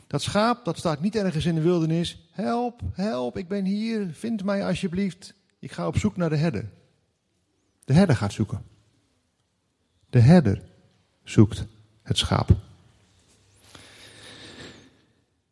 Dat 0.08 0.22
schaap, 0.22 0.64
dat 0.64 0.78
staat 0.78 1.00
niet 1.00 1.16
ergens 1.16 1.44
in 1.44 1.54
de 1.54 1.60
wildernis. 1.60 2.28
Help, 2.30 2.80
help, 2.92 3.36
ik 3.36 3.48
ben 3.48 3.64
hier, 3.64 4.08
vind 4.12 4.44
mij 4.44 4.66
alsjeblieft. 4.66 5.34
Ik 5.58 5.72
ga 5.72 5.86
op 5.86 5.98
zoek 5.98 6.16
naar 6.16 6.30
de 6.30 6.36
herder. 6.36 6.70
De 7.84 7.92
herder 7.92 8.16
gaat 8.16 8.32
zoeken. 8.32 8.62
De 10.10 10.20
herder 10.20 10.62
zoekt 11.24 11.66
het 12.02 12.18
schaap. 12.18 12.56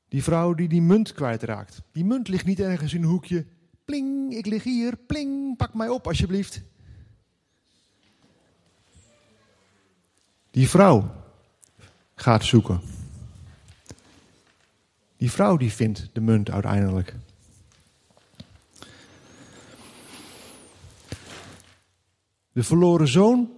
Die 0.09 0.23
vrouw 0.23 0.55
die 0.55 0.69
die 0.69 0.83
munt 0.83 1.13
kwijtraakt. 1.13 1.83
Die 1.93 2.05
munt 2.05 2.29
ligt 2.29 2.47
niet 2.47 2.61
ergens 2.61 2.95
in 2.95 3.03
een 3.03 3.09
hoekje. 3.09 3.47
Pling, 3.85 4.35
ik 4.35 4.47
lig 4.47 4.63
hier. 4.63 4.97
Pling, 4.97 5.57
pak 5.57 5.75
mij 5.75 5.89
op 5.89 6.07
alsjeblieft. 6.07 6.63
Die 10.51 10.69
vrouw 10.69 11.15
gaat 12.15 12.45
zoeken. 12.45 12.81
Die 15.17 15.31
vrouw 15.31 15.57
die 15.57 15.73
vindt 15.73 16.09
de 16.13 16.21
munt 16.21 16.51
uiteindelijk. 16.51 17.15
De 22.53 22.63
verloren 22.63 23.09
zoon, 23.09 23.51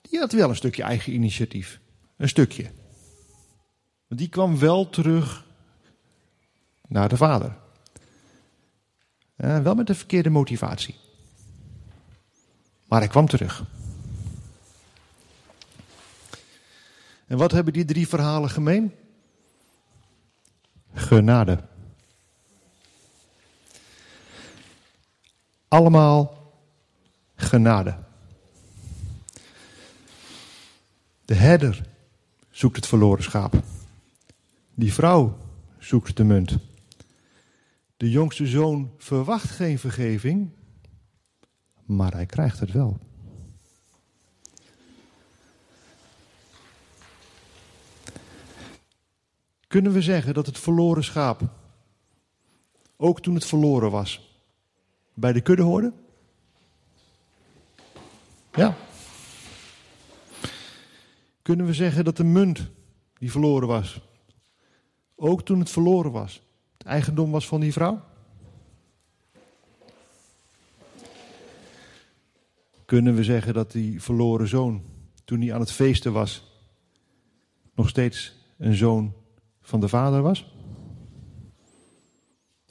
die 0.00 0.18
had 0.18 0.32
wel 0.32 0.48
een 0.48 0.56
stukje 0.56 0.82
eigen 0.82 1.12
initiatief. 1.12 1.80
Een 2.16 2.28
stukje. 2.28 2.70
Want 4.08 4.20
die 4.20 4.28
kwam 4.28 4.58
wel 4.58 4.90
terug 4.90 5.46
naar 6.88 7.08
de 7.08 7.16
vader. 7.16 7.56
Eh, 9.36 9.58
wel 9.58 9.74
met 9.74 9.86
de 9.86 9.94
verkeerde 9.94 10.30
motivatie. 10.30 10.94
Maar 12.88 13.00
hij 13.00 13.08
kwam 13.08 13.26
terug. 13.26 13.64
En 17.26 17.36
wat 17.38 17.52
hebben 17.52 17.72
die 17.72 17.84
drie 17.84 18.08
verhalen 18.08 18.50
gemeen? 18.50 18.92
Genade. 20.94 21.58
Allemaal 25.68 26.52
genade. 27.34 27.98
De 31.24 31.34
herder 31.34 31.86
zoekt 32.50 32.76
het 32.76 32.86
verloren 32.86 33.22
schaap. 33.22 33.62
Die 34.74 34.92
vrouw 34.92 35.38
zoekt 35.78 36.16
de 36.16 36.24
munt. 36.24 36.56
De 37.96 38.10
jongste 38.10 38.46
zoon 38.46 38.90
verwacht 38.98 39.50
geen 39.50 39.78
vergeving, 39.78 40.50
maar 41.84 42.12
hij 42.12 42.26
krijgt 42.26 42.60
het 42.60 42.72
wel. 42.72 42.98
Kunnen 49.72 49.92
we 49.92 50.02
zeggen 50.02 50.34
dat 50.34 50.46
het 50.46 50.58
verloren 50.58 51.04
schaap, 51.04 51.42
ook 52.96 53.20
toen 53.20 53.34
het 53.34 53.44
verloren 53.44 53.90
was, 53.90 54.40
bij 55.14 55.32
de 55.32 55.40
kudde 55.40 55.62
hoorde? 55.62 55.92
Ja. 58.54 58.76
Kunnen 61.42 61.66
we 61.66 61.74
zeggen 61.74 62.04
dat 62.04 62.16
de 62.16 62.24
munt 62.24 62.70
die 63.18 63.30
verloren 63.30 63.68
was, 63.68 64.00
ook 65.14 65.42
toen 65.42 65.58
het 65.58 65.70
verloren 65.70 66.12
was, 66.12 66.42
het 66.78 66.86
eigendom 66.86 67.30
was 67.30 67.46
van 67.46 67.60
die 67.60 67.72
vrouw? 67.72 68.04
Kunnen 72.84 73.14
we 73.14 73.24
zeggen 73.24 73.54
dat 73.54 73.72
die 73.72 74.02
verloren 74.02 74.48
zoon, 74.48 74.82
toen 75.24 75.40
hij 75.40 75.54
aan 75.54 75.60
het 75.60 75.72
feesten 75.72 76.12
was, 76.12 76.44
nog 77.74 77.88
steeds 77.88 78.34
een 78.58 78.74
zoon 78.74 79.20
van 79.62 79.80
de 79.80 79.88
vader 79.88 80.22
was? 80.22 80.52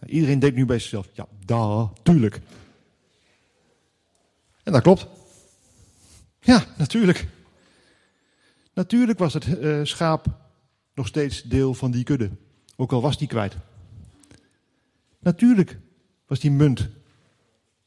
Iedereen 0.05 0.39
denkt 0.39 0.55
nu 0.55 0.65
bij 0.65 0.79
zichzelf, 0.79 1.09
ja, 1.13 1.27
da, 1.45 1.91
tuurlijk. 2.03 2.41
En 4.63 4.71
dat 4.71 4.81
klopt. 4.81 5.07
Ja, 6.39 6.65
natuurlijk. 6.77 7.27
Natuurlijk 8.73 9.19
was 9.19 9.33
het 9.33 9.47
uh, 9.47 9.79
schaap 9.83 10.25
nog 10.93 11.07
steeds 11.07 11.43
deel 11.43 11.73
van 11.73 11.91
die 11.91 12.03
kudde. 12.03 12.29
Ook 12.75 12.91
al 12.91 13.01
was 13.01 13.17
die 13.17 13.27
kwijt. 13.27 13.55
Natuurlijk 15.19 15.77
was 16.25 16.39
die 16.39 16.51
munt 16.51 16.89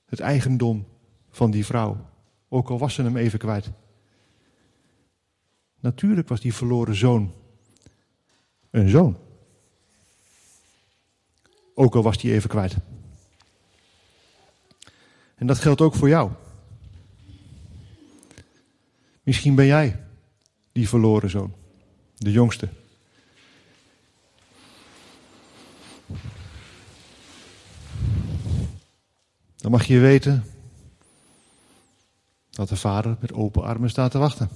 het 0.06 0.20
eigendom 0.20 0.86
van 1.30 1.50
die 1.50 1.64
vrouw. 1.64 2.10
Ook 2.48 2.70
al 2.70 2.78
was 2.78 2.94
ze 2.94 3.02
hem 3.02 3.16
even 3.16 3.38
kwijt. 3.38 3.70
Natuurlijk 5.80 6.28
was 6.28 6.40
die 6.40 6.54
verloren 6.54 6.94
zoon 6.94 7.32
een 8.74 8.88
zoon. 8.88 9.16
Ook 11.74 11.94
al 11.94 12.02
was 12.02 12.18
die 12.18 12.32
even 12.32 12.48
kwijt. 12.48 12.76
En 15.34 15.46
dat 15.46 15.58
geldt 15.58 15.80
ook 15.80 15.94
voor 15.94 16.08
jou. 16.08 16.30
Misschien 19.22 19.54
ben 19.54 19.66
jij 19.66 20.04
die 20.72 20.88
verloren 20.88 21.30
zoon, 21.30 21.54
de 22.16 22.30
jongste. 22.30 22.68
Dan 29.56 29.70
mag 29.70 29.84
je 29.84 29.98
weten 29.98 30.44
dat 32.50 32.68
de 32.68 32.76
vader 32.76 33.16
met 33.20 33.32
open 33.32 33.62
armen 33.62 33.90
staat 33.90 34.10
te 34.10 34.18
wachten. 34.18 34.48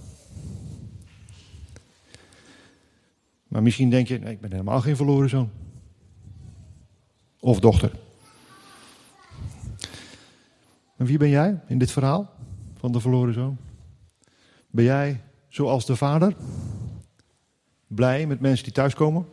Maar 3.59 3.67
misschien 3.67 3.91
denk 3.91 4.09
je, 4.09 4.19
ik 4.19 4.41
ben 4.41 4.51
helemaal 4.51 4.81
geen 4.81 4.97
verloren 4.97 5.29
zoon. 5.29 5.51
Of 7.41 7.61
dochter. 7.61 7.93
En 10.97 11.07
wie 11.07 11.19
ben 11.19 11.29
jij 11.29 11.61
in 11.67 11.79
dit 11.79 11.91
verhaal 11.91 12.31
van 12.77 12.93
de 12.93 13.01
verloren 13.01 13.35
zoon? 13.35 13.59
Ben 14.71 14.85
jij 14.85 15.21
zoals 15.49 15.87
de 15.87 15.97
vader? 15.97 16.37
Blij 17.87 18.27
met 18.27 18.41
mensen 18.41 18.65
die 18.65 18.73
thuiskomen? 18.73 19.27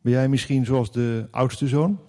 Ben 0.00 0.12
jij 0.12 0.28
misschien 0.28 0.64
zoals 0.64 0.92
de 0.92 1.28
oudste 1.30 1.68
zoon? 1.68 2.00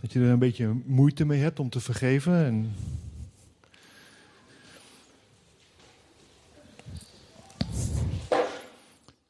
Dat 0.00 0.12
je 0.12 0.20
er 0.20 0.30
een 0.30 0.38
beetje 0.38 0.82
moeite 0.84 1.24
mee 1.24 1.40
hebt 1.40 1.60
om 1.60 1.70
te 1.70 1.80
vergeven 1.80 2.44
en 2.44 2.72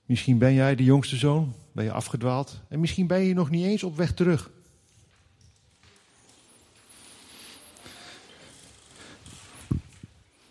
Misschien 0.08 0.38
ben 0.38 0.54
jij 0.54 0.74
de 0.74 0.84
jongste 0.84 1.16
zoon, 1.16 1.54
ben 1.72 1.84
je 1.84 1.92
afgedwaald 1.92 2.60
en 2.68 2.80
misschien 2.80 3.06
ben 3.06 3.20
je 3.20 3.34
nog 3.34 3.50
niet 3.50 3.64
eens 3.64 3.82
op 3.82 3.96
weg 3.96 4.14
terug. 4.14 4.50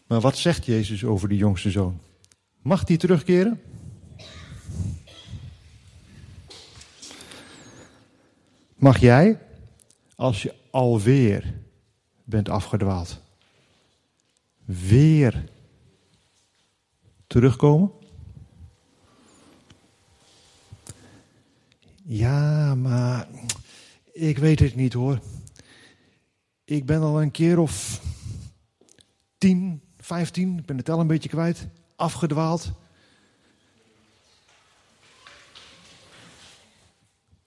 Maar 0.08 0.20
wat 0.22 0.38
zegt 0.38 0.66
Jezus 0.66 1.04
over 1.04 1.30
die 1.30 1.38
jongste 1.38 1.72
zoon? 1.72 2.00
Mag 2.62 2.84
die 2.84 2.98
terugkeren? 2.98 3.62
Mag 8.76 9.00
jij, 9.00 9.40
als 10.16 10.42
je 10.42 10.56
alweer 10.72 11.54
bent 12.24 12.50
afgedwaald, 12.50 13.22
weer 14.66 15.50
terugkomen? 17.28 17.92
Ja, 22.10 22.76
maar 22.76 23.28
ik 24.12 24.38
weet 24.38 24.60
het 24.60 24.76
niet 24.76 24.94
hoor. 24.94 25.20
Ik 26.64 26.86
ben 26.86 27.02
al 27.02 27.22
een 27.22 27.32
keer 27.32 27.60
of 27.60 28.02
tien, 29.38 29.82
vijftien, 29.98 30.58
ik 30.58 30.66
ben 30.66 30.78
het 30.78 30.90
al 30.90 31.00
een 31.00 31.08
beetje 31.08 31.30
kwijt, 31.30 31.68
afgedwaald. 31.96 32.72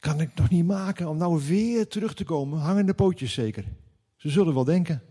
Kan 0.01 0.21
ik 0.21 0.35
nog 0.35 0.51
niet 0.51 0.67
maken 0.67 1.09
om 1.09 1.17
nou 1.17 1.43
weer 1.47 1.89
terug 1.89 2.15
te 2.15 2.25
komen? 2.25 2.59
Hangende 2.59 2.95
pootjes 2.95 3.33
zeker. 3.33 3.65
Ze 4.17 4.31
zullen 4.31 4.55
wel 4.55 4.65
denken. 4.65 5.03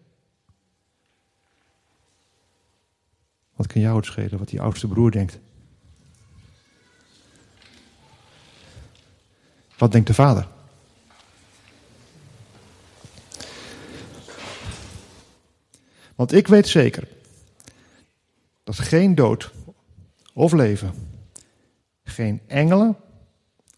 Wat 3.56 3.68
kan 3.68 3.82
jou 3.82 3.96
het 3.96 4.06
schelen 4.06 4.40
wat 4.40 4.50
die 4.50 4.62
oudste 4.62 4.88
broer 4.88 5.12
denkt? 5.12 5.40
Wat 9.80 9.92
denkt 9.92 10.08
de 10.08 10.14
vader? 10.14 10.48
Want 16.16 16.32
ik 16.32 16.48
weet 16.48 16.68
zeker 16.68 17.08
dat 18.64 18.80
geen 18.80 19.16
dood 19.16 19.52
of 20.34 20.52
leven, 20.52 20.94
geen 22.04 22.42
engelen 22.48 22.98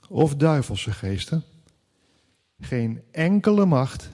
of 0.10 0.36
duivelse 0.36 0.92
geesten, 0.92 1.44
geen 2.60 3.04
enkele 3.12 3.66
macht, 3.66 4.10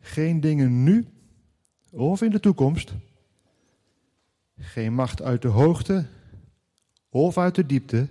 geen 0.00 0.40
dingen 0.40 0.82
nu 0.82 1.08
of 1.90 2.22
in 2.22 2.30
de 2.30 2.40
toekomst, 2.40 2.92
geen 4.58 4.94
macht 4.94 5.22
uit 5.22 5.42
de 5.42 5.48
hoogte 5.48 6.06
of 7.08 7.38
uit 7.38 7.54
de 7.54 7.66
diepte, 7.66 8.08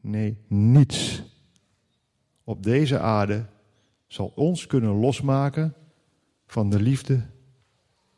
nee, 0.00 0.36
niets 0.46 1.28
op 2.50 2.62
deze 2.62 2.98
aarde 2.98 3.46
zal 4.06 4.32
ons 4.34 4.66
kunnen 4.66 4.90
losmaken 4.90 5.74
van 6.46 6.70
de 6.70 6.80
liefde 6.80 7.26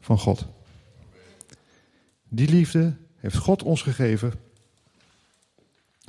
van 0.01 0.19
God. 0.19 0.47
Die 2.29 2.49
liefde 2.49 2.97
heeft 3.17 3.37
God 3.37 3.63
ons 3.63 3.83
gegeven 3.83 4.33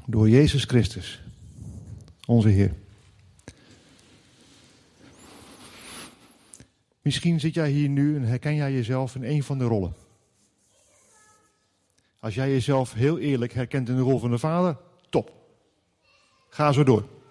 door 0.06 0.30
Jezus 0.30 0.64
Christus, 0.64 1.24
onze 2.26 2.48
Heer. 2.48 2.74
Misschien 7.02 7.40
zit 7.40 7.54
jij 7.54 7.72
hier 7.72 7.90
nu 7.90 8.16
en 8.16 8.24
herken 8.24 8.56
jij 8.56 8.74
jezelf 8.74 9.16
in 9.16 9.24
een 9.24 9.44
van 9.44 9.58
de 9.58 9.66
rollen. 9.66 9.94
Als 12.20 12.36
jij 12.36 12.50
jezelf 12.50 12.94
heel 12.94 13.20
eerlijk 13.20 13.54
herkent 13.54 13.90
in 13.90 13.96
de 13.96 14.02
rol 14.02 14.20
van 14.20 14.32
de 14.32 14.38
vader, 14.38 14.78
top. 15.10 15.32
Ga 16.50 16.72
zo 16.72 16.84
door. 16.84 17.22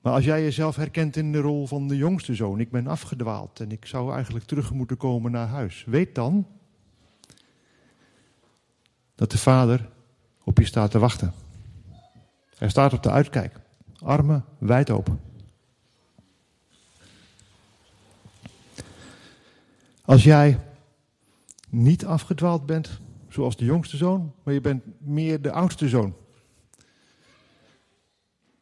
Maar 0.00 0.12
als 0.12 0.24
jij 0.24 0.42
jezelf 0.42 0.76
herkent 0.76 1.16
in 1.16 1.32
de 1.32 1.40
rol 1.40 1.66
van 1.66 1.88
de 1.88 1.96
jongste 1.96 2.34
zoon, 2.34 2.60
ik 2.60 2.70
ben 2.70 2.86
afgedwaald 2.86 3.60
en 3.60 3.70
ik 3.70 3.86
zou 3.86 4.12
eigenlijk 4.14 4.44
terug 4.44 4.72
moeten 4.72 4.96
komen 4.96 5.30
naar 5.30 5.48
huis, 5.48 5.84
weet 5.86 6.14
dan 6.14 6.46
dat 9.14 9.30
de 9.30 9.38
vader 9.38 9.88
op 10.44 10.58
je 10.58 10.64
staat 10.64 10.90
te 10.90 10.98
wachten. 10.98 11.32
Hij 12.54 12.68
staat 12.68 12.92
op 12.92 13.02
de 13.02 13.10
uitkijk, 13.10 13.60
armen 13.98 14.44
wijd 14.58 14.90
open. 14.90 15.20
Als 20.04 20.24
jij 20.24 20.60
niet 21.68 22.04
afgedwaald 22.06 22.66
bent, 22.66 23.00
zoals 23.28 23.56
de 23.56 23.64
jongste 23.64 23.96
zoon, 23.96 24.34
maar 24.42 24.54
je 24.54 24.60
bent 24.60 24.82
meer 24.98 25.42
de 25.42 25.52
oudste 25.52 25.88
zoon, 25.88 26.14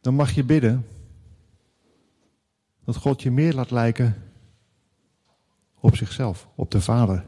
dan 0.00 0.14
mag 0.14 0.32
je 0.32 0.44
bidden 0.44 0.86
dat 2.86 2.96
God 2.96 3.22
je 3.22 3.30
meer 3.30 3.54
laat 3.54 3.70
lijken 3.70 4.22
op 5.80 5.96
zichzelf, 5.96 6.48
op 6.54 6.70
de 6.70 6.80
Vader. 6.80 7.24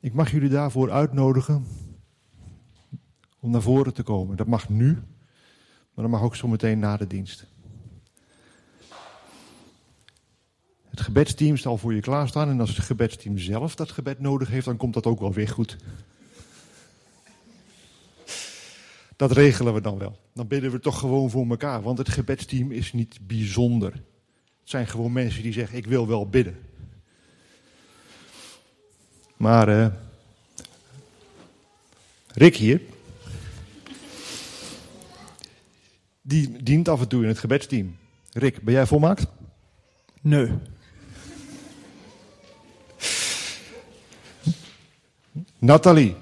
Ik 0.00 0.14
mag 0.14 0.30
jullie 0.30 0.48
daarvoor 0.48 0.90
uitnodigen 0.90 1.66
om 3.40 3.50
naar 3.50 3.62
voren 3.62 3.94
te 3.94 4.02
komen. 4.02 4.36
Dat 4.36 4.46
mag 4.46 4.68
nu, 4.68 4.92
maar 5.94 6.04
dat 6.04 6.08
mag 6.08 6.22
ook 6.22 6.36
zometeen 6.36 6.78
na 6.78 6.96
de 6.96 7.06
dienst. 7.06 7.46
Het 10.88 11.00
gebedsteam 11.00 11.56
zal 11.56 11.78
voor 11.78 11.94
je 11.94 12.00
klaarstaan 12.00 12.48
en 12.48 12.60
als 12.60 12.76
het 12.76 12.84
gebedsteam 12.84 13.38
zelf 13.38 13.74
dat 13.74 13.90
gebed 13.90 14.20
nodig 14.20 14.48
heeft, 14.48 14.66
dan 14.66 14.76
komt 14.76 14.94
dat 14.94 15.06
ook 15.06 15.20
wel 15.20 15.32
weer 15.32 15.48
goed. 15.48 15.76
Dat 19.16 19.32
regelen 19.32 19.74
we 19.74 19.80
dan 19.80 19.98
wel. 19.98 20.18
Dan 20.34 20.46
bidden 20.46 20.70
we 20.70 20.80
toch 20.80 20.98
gewoon 20.98 21.30
voor 21.30 21.46
elkaar. 21.48 21.82
Want 21.82 21.98
het 21.98 22.08
gebedsteam 22.08 22.72
is 22.72 22.92
niet 22.92 23.18
bijzonder. 23.22 23.92
Het 23.92 24.70
zijn 24.70 24.86
gewoon 24.86 25.12
mensen 25.12 25.42
die 25.42 25.52
zeggen: 25.52 25.76
Ik 25.76 25.86
wil 25.86 26.06
wel 26.06 26.28
bidden. 26.28 26.58
Maar 29.36 29.68
uh, 29.68 29.86
Rick 32.26 32.56
hier. 32.56 32.80
Die 36.22 36.62
dient 36.62 36.88
af 36.88 37.00
en 37.00 37.08
toe 37.08 37.22
in 37.22 37.28
het 37.28 37.38
gebedsteam. 37.38 37.96
Rick, 38.32 38.62
ben 38.62 38.74
jij 38.74 38.86
volmaakt? 38.86 39.26
Nee. 40.20 40.50
Nathalie. 45.58 46.16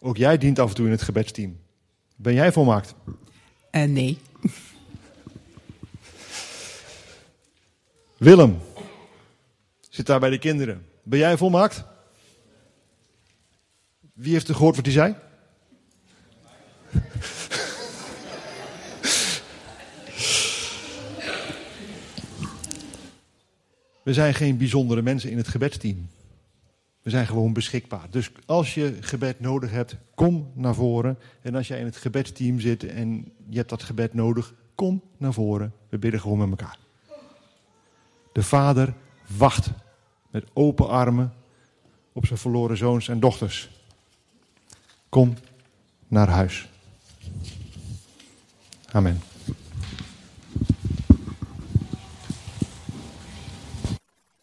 Ook 0.00 0.16
jij 0.16 0.38
dient 0.38 0.58
af 0.58 0.68
en 0.68 0.74
toe 0.74 0.86
in 0.86 0.92
het 0.92 1.02
gebedsteam. 1.02 1.60
Ben 2.16 2.34
jij 2.34 2.52
volmaakt? 2.52 2.94
Uh, 3.70 3.82
nee. 3.82 4.18
Willem. 8.16 8.58
Zit 9.88 10.06
daar 10.06 10.20
bij 10.20 10.30
de 10.30 10.38
kinderen. 10.38 10.86
Ben 11.02 11.18
jij 11.18 11.36
volmaakt? 11.36 11.84
Wie 14.12 14.32
heeft 14.32 14.48
er 14.48 14.54
gehoord 14.54 14.76
wat 14.76 14.84
hij 14.84 14.94
zei? 14.94 15.14
We 24.02 24.12
zijn 24.12 24.34
geen 24.34 24.56
bijzondere 24.56 25.02
mensen 25.02 25.30
in 25.30 25.36
het 25.36 25.48
gebedsteam. 25.48 26.08
We 27.08 27.14
zijn 27.14 27.26
gewoon 27.26 27.52
beschikbaar. 27.52 28.06
Dus 28.10 28.30
als 28.46 28.74
je 28.74 28.96
gebed 29.00 29.40
nodig 29.40 29.70
hebt, 29.70 29.96
kom 30.14 30.50
naar 30.54 30.74
voren. 30.74 31.18
En 31.42 31.54
als 31.54 31.68
jij 31.68 31.78
in 31.78 31.84
het 31.84 31.96
gebedsteam 31.96 32.60
zit 32.60 32.84
en 32.84 33.32
je 33.48 33.56
hebt 33.56 33.68
dat 33.68 33.82
gebed 33.82 34.14
nodig, 34.14 34.54
kom 34.74 35.02
naar 35.16 35.32
voren. 35.32 35.72
We 35.88 35.98
bidden 35.98 36.20
gewoon 36.20 36.38
met 36.38 36.48
elkaar. 36.48 36.78
De 38.32 38.42
vader 38.42 38.94
wacht 39.36 39.70
met 40.30 40.44
open 40.52 40.88
armen 40.88 41.32
op 42.12 42.26
zijn 42.26 42.38
verloren 42.38 42.76
zoons 42.76 43.08
en 43.08 43.20
dochters. 43.20 43.70
Kom 45.08 45.34
naar 46.08 46.28
huis. 46.28 46.68
Amen. 48.90 49.20